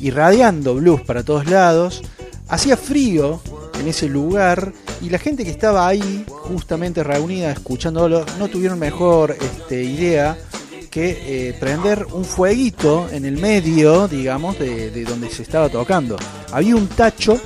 irradiando 0.00 0.74
blues 0.74 1.02
para 1.02 1.22
todos 1.22 1.46
lados 1.46 2.02
hacía 2.48 2.76
frío 2.76 3.40
en 3.78 3.86
ese 3.86 4.08
lugar 4.08 4.72
y 5.00 5.08
la 5.08 5.18
gente 5.18 5.44
que 5.44 5.50
estaba 5.50 5.86
ahí 5.86 6.24
justamente 6.26 7.04
reunida 7.04 7.52
escuchándolo 7.52 8.26
no 8.40 8.48
tuvieron 8.48 8.80
mejor 8.80 9.36
este, 9.40 9.84
idea 9.84 10.36
que 10.90 11.50
eh, 11.50 11.54
prender 11.60 12.06
un 12.12 12.24
fueguito 12.24 13.06
en 13.12 13.26
el 13.26 13.36
medio, 13.36 14.08
digamos, 14.08 14.58
de, 14.58 14.90
de 14.90 15.04
donde 15.04 15.28
se 15.28 15.42
estaba 15.42 15.68
tocando. 15.68 16.16
Había 16.52 16.74
un 16.74 16.88
tacho 16.88 17.38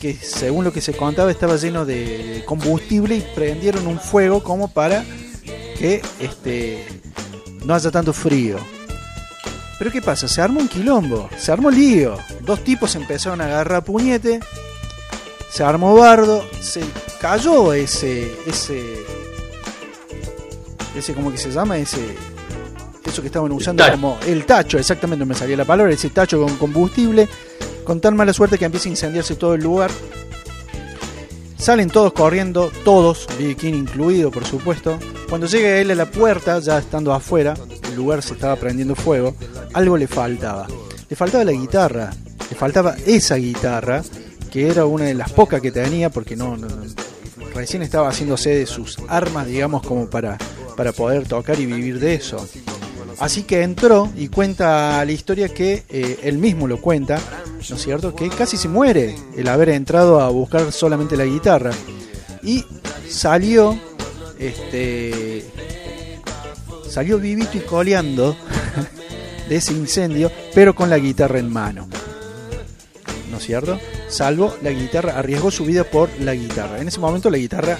que, 0.00 0.14
según 0.14 0.64
lo 0.64 0.72
que 0.72 0.80
se 0.80 0.94
contaba, 0.94 1.30
estaba 1.30 1.56
lleno 1.56 1.84
de 1.84 2.42
combustible 2.46 3.16
y 3.16 3.20
prendieron 3.34 3.86
un 3.86 3.98
fuego 3.98 4.42
como 4.42 4.68
para 4.68 5.04
que 5.78 6.02
este, 6.20 6.86
no 7.64 7.74
haya 7.74 7.90
tanto 7.90 8.12
frío. 8.12 8.58
Pero 9.78 9.90
¿qué 9.90 10.00
pasa? 10.00 10.26
Se 10.26 10.40
armó 10.40 10.60
un 10.60 10.68
quilombo, 10.68 11.28
se 11.36 11.52
armó 11.52 11.70
lío. 11.70 12.16
Dos 12.40 12.64
tipos 12.64 12.94
empezaron 12.94 13.40
a 13.40 13.44
agarrar 13.44 13.84
puñete, 13.84 14.40
se 15.50 15.62
armó 15.62 15.94
bardo, 15.94 16.44
se 16.60 16.82
cayó 17.20 17.72
ese, 17.72 18.32
ese, 18.46 18.82
ese, 20.94 21.14
¿cómo 21.14 21.30
que 21.30 21.38
se 21.38 21.50
llama? 21.50 21.76
Ese, 21.78 21.98
eso 23.04 23.20
que 23.20 23.28
estaban 23.28 23.52
usando 23.52 23.84
como 23.90 24.18
el 24.26 24.44
tacho, 24.46 24.78
exactamente 24.78 25.24
no 25.24 25.28
me 25.28 25.34
salía 25.34 25.56
la 25.56 25.64
palabra, 25.64 25.92
ese 25.92 26.10
tacho 26.10 26.40
con 26.42 26.56
combustible, 26.56 27.28
con 27.86 28.00
tan 28.00 28.14
mala 28.16 28.32
suerte 28.34 28.58
que 28.58 28.66
empieza 28.66 28.88
a 28.88 28.90
incendiarse 28.90 29.36
todo 29.36 29.54
el 29.54 29.62
lugar. 29.62 29.90
Salen 31.58 31.88
todos 31.88 32.12
corriendo, 32.12 32.70
todos. 32.84 33.26
King 33.58 33.74
incluido, 33.74 34.30
por 34.30 34.44
supuesto. 34.44 34.98
Cuando 35.28 35.46
llega 35.46 35.78
él 35.78 35.90
a 35.90 35.94
la 35.94 36.06
puerta, 36.10 36.58
ya 36.60 36.78
estando 36.78 37.12
afuera, 37.12 37.54
el 37.88 37.96
lugar 37.96 38.22
se 38.22 38.34
estaba 38.34 38.56
prendiendo 38.56 38.94
fuego, 38.94 39.34
algo 39.72 39.96
le 39.96 40.06
faltaba. 40.06 40.66
Le 41.08 41.16
faltaba 41.16 41.44
la 41.44 41.52
guitarra, 41.52 42.12
le 42.50 42.56
faltaba 42.56 42.94
esa 43.06 43.36
guitarra, 43.36 44.02
que 44.52 44.68
era 44.68 44.84
una 44.84 45.04
de 45.06 45.14
las 45.14 45.32
pocas 45.32 45.60
que 45.60 45.70
tenía, 45.72 46.10
porque 46.10 46.36
no- 46.36 46.56
recién 47.54 47.82
estaba 47.82 48.08
haciéndose 48.10 48.50
de 48.50 48.66
sus 48.66 48.98
armas, 49.08 49.46
digamos, 49.46 49.82
como 49.82 50.08
para, 50.10 50.36
para 50.76 50.92
poder 50.92 51.26
tocar 51.26 51.58
y 51.58 51.66
vivir 51.66 51.98
de 51.98 52.14
eso. 52.14 52.46
Así 53.18 53.44
que 53.44 53.62
entró 53.62 54.10
y 54.14 54.28
cuenta 54.28 55.02
la 55.04 55.10
historia 55.12 55.48
que 55.48 55.84
eh, 55.88 56.18
él 56.22 56.36
mismo 56.36 56.68
lo 56.68 56.80
cuenta, 56.82 57.18
¿no 57.56 57.76
es 57.76 57.82
cierto? 57.82 58.14
Que 58.14 58.28
casi 58.28 58.56
se 58.56 58.68
muere 58.68 59.16
el 59.36 59.48
haber 59.48 59.70
entrado 59.70 60.20
a 60.20 60.28
buscar 60.28 60.72
solamente 60.72 61.16
la 61.16 61.24
guitarra. 61.24 61.72
Y 62.42 62.64
salió, 63.08 63.78
este, 64.38 65.44
salió 66.88 67.18
vivito 67.18 67.56
y 67.56 67.60
coleando 67.60 68.36
de 69.48 69.56
ese 69.56 69.72
incendio, 69.72 70.30
pero 70.54 70.74
con 70.74 70.90
la 70.90 70.98
guitarra 70.98 71.38
en 71.38 71.52
mano. 71.52 71.88
¿No 73.30 73.38
es 73.38 73.44
cierto? 73.44 73.80
Salvo 74.08 74.56
la 74.62 74.70
guitarra, 74.70 75.18
arriesgó 75.18 75.50
su 75.50 75.64
vida 75.64 75.84
por 75.84 76.08
la 76.20 76.34
guitarra. 76.34 76.80
En 76.80 76.88
ese 76.88 77.00
momento 77.00 77.30
la 77.30 77.38
guitarra 77.38 77.78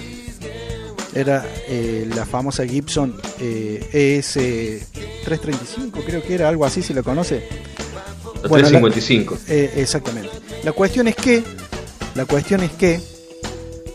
era 1.13 1.45
eh, 1.67 2.07
la 2.13 2.25
famosa 2.25 2.65
Gibson 2.65 3.15
eh, 3.39 4.19
ES335, 5.23 6.03
creo 6.05 6.21
que 6.21 6.35
era 6.35 6.49
algo 6.49 6.65
así, 6.65 6.81
si 6.81 6.93
lo 6.93 7.03
conoce. 7.03 7.66
La 8.47 8.49
Bueno, 8.49 8.69
la- 8.69 8.79
355. 8.81 9.37
Eh, 9.47 9.73
exactamente. 9.77 10.29
La 10.63 10.71
cuestión 10.71 11.07
es 11.07 11.15
que, 11.15 11.43
la 12.15 12.25
cuestión 12.25 12.61
es 12.63 12.71
que, 12.71 12.99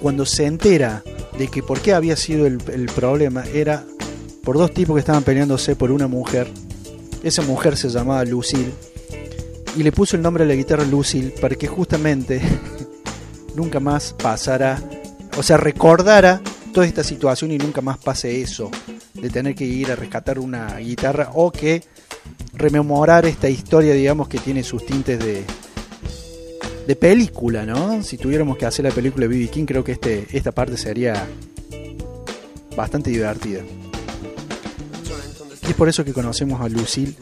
cuando 0.00 0.24
se 0.26 0.46
entera 0.46 1.02
de 1.38 1.48
que 1.48 1.62
por 1.62 1.80
qué 1.80 1.92
había 1.94 2.16
sido 2.16 2.46
el, 2.46 2.58
el 2.72 2.86
problema, 2.86 3.44
era 3.54 3.84
por 4.44 4.58
dos 4.58 4.72
tipos 4.74 4.94
que 4.96 5.00
estaban 5.00 5.22
peleándose 5.22 5.76
por 5.76 5.90
una 5.92 6.08
mujer. 6.08 6.48
Esa 7.22 7.42
mujer 7.42 7.76
se 7.76 7.88
llamaba 7.88 8.24
Lucille 8.24 8.72
y 9.76 9.82
le 9.82 9.92
puso 9.92 10.16
el 10.16 10.22
nombre 10.22 10.44
a 10.44 10.46
la 10.46 10.54
guitarra 10.54 10.84
Lucille 10.84 11.30
para 11.40 11.54
que 11.54 11.66
justamente 11.68 12.40
nunca 13.54 13.80
más 13.80 14.12
pasara, 14.20 14.82
o 15.38 15.42
sea, 15.42 15.56
recordara 15.56 16.40
toda 16.74 16.86
esta 16.86 17.04
situación 17.04 17.52
y 17.52 17.58
nunca 17.58 17.80
más 17.80 17.98
pase 17.98 18.40
eso 18.40 18.70
de 19.14 19.30
tener 19.30 19.54
que 19.54 19.64
ir 19.64 19.92
a 19.92 19.96
rescatar 19.96 20.38
una 20.38 20.76
guitarra 20.78 21.30
o 21.34 21.52
que 21.52 21.82
rememorar 22.62 23.26
esta 23.26 23.48
historia, 23.48 23.92
digamos, 23.92 24.28
que 24.28 24.38
tiene 24.38 24.62
sus 24.62 24.86
tintes 24.86 25.18
de, 25.18 25.44
de 26.86 26.96
película, 26.96 27.66
¿no? 27.66 28.02
Si 28.02 28.16
tuviéramos 28.16 28.56
que 28.56 28.66
hacer 28.66 28.84
la 28.84 28.90
película 28.90 29.26
de 29.26 29.34
B.B. 29.34 29.48
King, 29.48 29.64
creo 29.66 29.84
que 29.84 29.92
este, 29.92 30.26
esta 30.32 30.52
parte 30.52 30.76
sería 30.76 31.26
bastante 32.76 33.10
divertida. 33.10 33.60
Y 35.66 35.70
es 35.70 35.74
por 35.74 35.88
eso 35.88 36.04
que 36.04 36.12
conocemos 36.12 36.60
a 36.60 36.68
Lucille, 36.68 37.14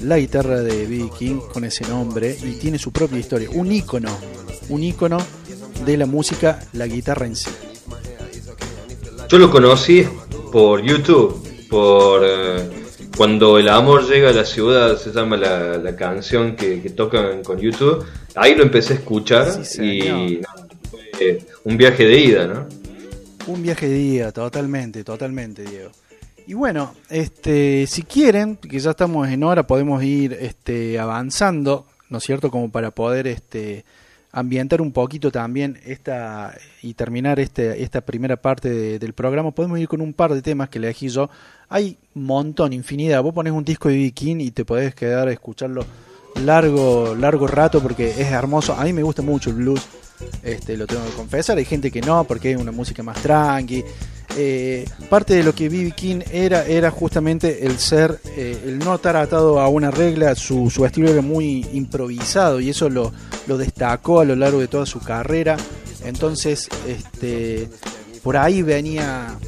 la 0.00 0.18
guitarra 0.18 0.60
de 0.60 0.86
B.B. 0.86 1.10
King 1.18 1.40
con 1.52 1.64
ese 1.64 1.86
nombre, 1.88 2.36
y 2.42 2.52
tiene 2.52 2.78
su 2.78 2.92
propia 2.92 3.18
historia, 3.18 3.48
un 3.52 3.72
ícono, 3.72 4.10
un 4.68 4.82
ícono 4.82 5.18
de 5.84 5.96
la 5.96 6.06
música, 6.06 6.60
la 6.72 6.86
guitarra 6.86 7.26
en 7.26 7.36
sí. 7.36 7.50
Yo 9.28 9.38
lo 9.38 9.50
conocí 9.50 10.06
por 10.52 10.82
YouTube, 10.82 11.68
por 11.68 12.22
eh, 12.24 12.75
cuando 13.16 13.58
el 13.58 13.68
amor 13.68 14.06
llega 14.06 14.30
a 14.30 14.32
la 14.32 14.44
ciudad, 14.44 14.96
se 14.98 15.12
llama 15.12 15.36
la, 15.36 15.78
la 15.78 15.96
canción 15.96 16.54
que, 16.54 16.82
que 16.82 16.90
tocan 16.90 17.42
con 17.42 17.58
YouTube. 17.58 18.04
Ahí 18.34 18.54
lo 18.54 18.62
empecé 18.62 18.94
a 18.94 18.96
escuchar 18.96 19.64
Sí, 19.64 20.00
y 20.00 20.40
no, 20.40 20.48
fue 20.90 21.38
un 21.64 21.76
viaje 21.76 22.04
de 22.04 22.20
ida, 22.20 22.46
¿no? 22.46 22.66
Un 23.46 23.62
viaje 23.62 23.88
de 23.88 23.94
día, 23.94 24.32
totalmente, 24.32 25.04
totalmente, 25.04 25.62
Diego. 25.64 25.90
Y 26.46 26.54
bueno, 26.54 26.94
este, 27.08 27.86
si 27.86 28.02
quieren, 28.02 28.56
que 28.56 28.78
ya 28.78 28.90
estamos 28.90 29.28
en 29.28 29.42
hora, 29.42 29.66
podemos 29.66 30.02
ir 30.04 30.32
este, 30.34 30.98
avanzando, 30.98 31.86
¿no 32.08 32.18
es 32.18 32.24
cierto? 32.24 32.50
Como 32.50 32.70
para 32.70 32.90
poder 32.90 33.26
este, 33.26 33.84
ambientar 34.36 34.82
un 34.82 34.92
poquito 34.92 35.32
también 35.32 35.78
esta 35.86 36.54
y 36.82 36.92
terminar 36.92 37.40
este, 37.40 37.82
esta 37.82 38.02
primera 38.02 38.36
parte 38.36 38.68
de- 38.68 38.98
del 38.98 39.14
programa. 39.14 39.50
Podemos 39.50 39.78
ir 39.78 39.88
con 39.88 40.02
un 40.02 40.12
par 40.12 40.34
de 40.34 40.42
temas 40.42 40.68
que 40.68 40.76
elegí 40.78 41.08
yo. 41.08 41.30
Hay 41.70 41.96
montón, 42.12 42.74
infinidad. 42.74 43.22
Vos 43.22 43.32
pones 43.34 43.52
un 43.54 43.64
disco 43.64 43.88
de. 43.88 44.12
King 44.12 44.36
y 44.40 44.50
te 44.50 44.64
podés 44.66 44.94
quedar 44.94 45.28
a 45.28 45.32
escucharlo 45.32 45.84
largo, 46.44 47.14
largo 47.14 47.46
rato 47.46 47.80
porque 47.82 48.10
es 48.10 48.30
hermoso. 48.30 48.74
A 48.74 48.84
mí 48.84 48.92
me 48.92 49.02
gusta 49.02 49.22
mucho 49.22 49.48
el 49.50 49.56
blues. 49.56 49.86
Este, 50.42 50.76
lo 50.76 50.86
tengo 50.86 51.04
que 51.04 51.12
confesar, 51.12 51.58
hay 51.58 51.64
gente 51.64 51.90
que 51.90 52.00
no, 52.00 52.24
porque 52.24 52.52
es 52.52 52.56
una 52.58 52.72
música 52.72 53.02
más 53.02 53.20
tranqui. 53.22 53.82
Eh, 54.38 54.84
parte 55.08 55.34
de 55.34 55.42
lo 55.42 55.54
que 55.54 55.70
B.B. 55.70 55.92
King 55.92 56.20
era, 56.30 56.66
era 56.66 56.90
justamente 56.90 57.66
el 57.66 57.78
ser, 57.78 58.20
eh, 58.36 58.58
el 58.66 58.78
no 58.78 58.94
estar 58.94 59.16
atado 59.16 59.60
a 59.60 59.68
una 59.68 59.90
regla, 59.90 60.34
su, 60.34 60.68
su 60.68 60.84
estilo 60.84 61.08
era 61.08 61.22
muy 61.22 61.66
improvisado 61.72 62.60
y 62.60 62.68
eso 62.68 62.90
lo, 62.90 63.12
lo 63.46 63.56
destacó 63.56 64.20
a 64.20 64.26
lo 64.26 64.36
largo 64.36 64.60
de 64.60 64.68
toda 64.68 64.84
su 64.84 65.00
carrera. 65.00 65.56
Entonces, 66.04 66.68
este, 66.86 67.70
por 68.22 68.36
ahí 68.36 68.60
venía 68.60 69.38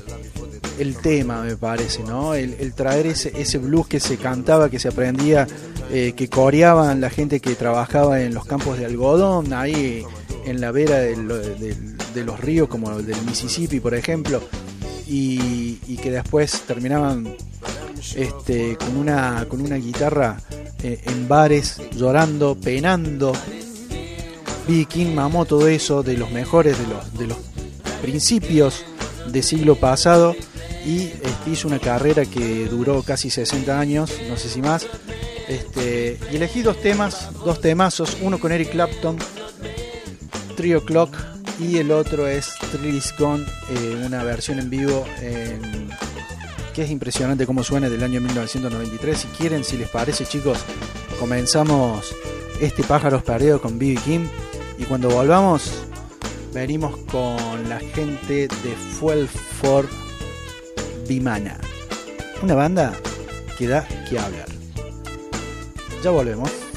el 0.79 0.97
tema, 0.97 1.43
me 1.43 1.57
parece, 1.57 2.03
¿no? 2.03 2.35
El, 2.35 2.55
el 2.59 2.73
traer 2.73 3.09
ese, 3.09 3.33
ese 3.37 3.59
blues 3.59 3.89
que 3.89 4.01
se 4.01 4.17
cantaba, 4.17 4.71
que 4.71 4.79
se 4.79 4.89
aprendía, 4.89 5.47
eh, 5.91 6.13
que 6.17 6.29
coreaban 6.29 7.01
la 7.01 7.11
gente 7.11 7.41
que 7.41 7.55
trabajaba 7.55 8.23
en 8.23 8.35
los 8.35 8.45
campos 8.47 8.79
de 8.79 8.87
algodón, 8.87 9.53
ahí 9.53 10.05
en 10.45 10.61
la 10.61 10.71
vera 10.71 10.99
de 10.99 12.25
los 12.25 12.41
ríos, 12.41 12.69
como 12.69 12.99
el 12.99 13.07
del 13.07 13.21
Mississippi, 13.23 13.81
por 13.81 13.95
ejemplo, 13.95 14.43
y, 15.09 15.79
y 15.87 15.97
que 15.97 16.11
después 16.11 16.63
terminaban 16.67 17.35
este, 18.15 18.77
con, 18.77 18.97
una, 18.97 19.47
con 19.49 19.61
una 19.61 19.77
guitarra 19.77 20.39
eh, 20.83 21.01
en 21.05 21.29
bares, 21.29 21.81
llorando, 21.93 22.55
penando. 22.55 23.33
B. 24.67 24.85
King 24.85 25.15
mamó 25.15 25.47
todo 25.47 25.67
eso 25.67 26.03
de 26.03 26.17
los 26.17 26.31
mejores, 26.31 26.79
de 26.79 26.87
los, 26.87 27.19
de 27.19 27.27
los 27.27 27.39
principios 28.03 28.85
del 29.27 29.43
siglo 29.43 29.77
pasado 29.77 30.37
y 30.85 31.05
este, 31.07 31.51
hizo 31.51 31.69
una 31.69 31.79
carrera 31.79 32.25
que 32.27 32.67
duró 32.67 33.03
casi 33.03 33.31
60 33.31 33.79
años, 33.79 34.13
no 34.29 34.37
sé 34.37 34.49
si 34.49 34.61
más. 34.61 34.87
Este, 35.49 36.19
y 36.31 36.37
elegí 36.37 36.63
dos 36.63 36.81
temas, 36.81 37.31
dos 37.45 37.61
temazos, 37.61 38.19
uno 38.21 38.39
con 38.39 38.53
Eric 38.53 38.71
Clapton, 38.71 39.17
Trio 40.57 40.85
Clock, 40.85 41.17
y 41.59 41.79
el 41.79 41.91
otro 41.91 42.27
es 42.27 42.55
Gone, 43.19 43.45
eh, 43.71 44.03
una 44.05 44.23
versión 44.23 44.59
en 44.59 44.71
vivo 44.71 45.05
que 46.75 46.85
es 46.85 46.91
impresionante 46.91 47.45
cómo 47.45 47.65
suena 47.65 47.89
del 47.89 48.05
año 48.05 48.21
1993. 48.21 49.19
Si 49.19 49.27
quieren, 49.29 49.65
si 49.65 49.77
les 49.77 49.89
parece, 49.89 50.25
chicos, 50.25 50.59
comenzamos 51.19 52.15
este 52.61 52.85
Pájaros 52.85 53.25
Perdidos 53.25 53.61
con 53.61 53.79
B.B. 53.79 54.01
King 54.05 54.27
y 54.79 54.85
cuando 54.85 55.09
volvamos 55.11 55.73
venimos 56.55 56.97
con 57.11 57.69
la 57.69 57.81
gente 57.81 58.47
de 58.47 58.77
Fuel 58.99 59.27
for 59.27 59.89
Vimana. 61.09 61.59
Una 62.43 62.55
banda 62.55 62.93
que 63.57 63.67
da 63.67 63.87
que 64.09 64.19
hablar. 64.19 64.47
Ya 66.05 66.11
volvemos. 66.11 66.68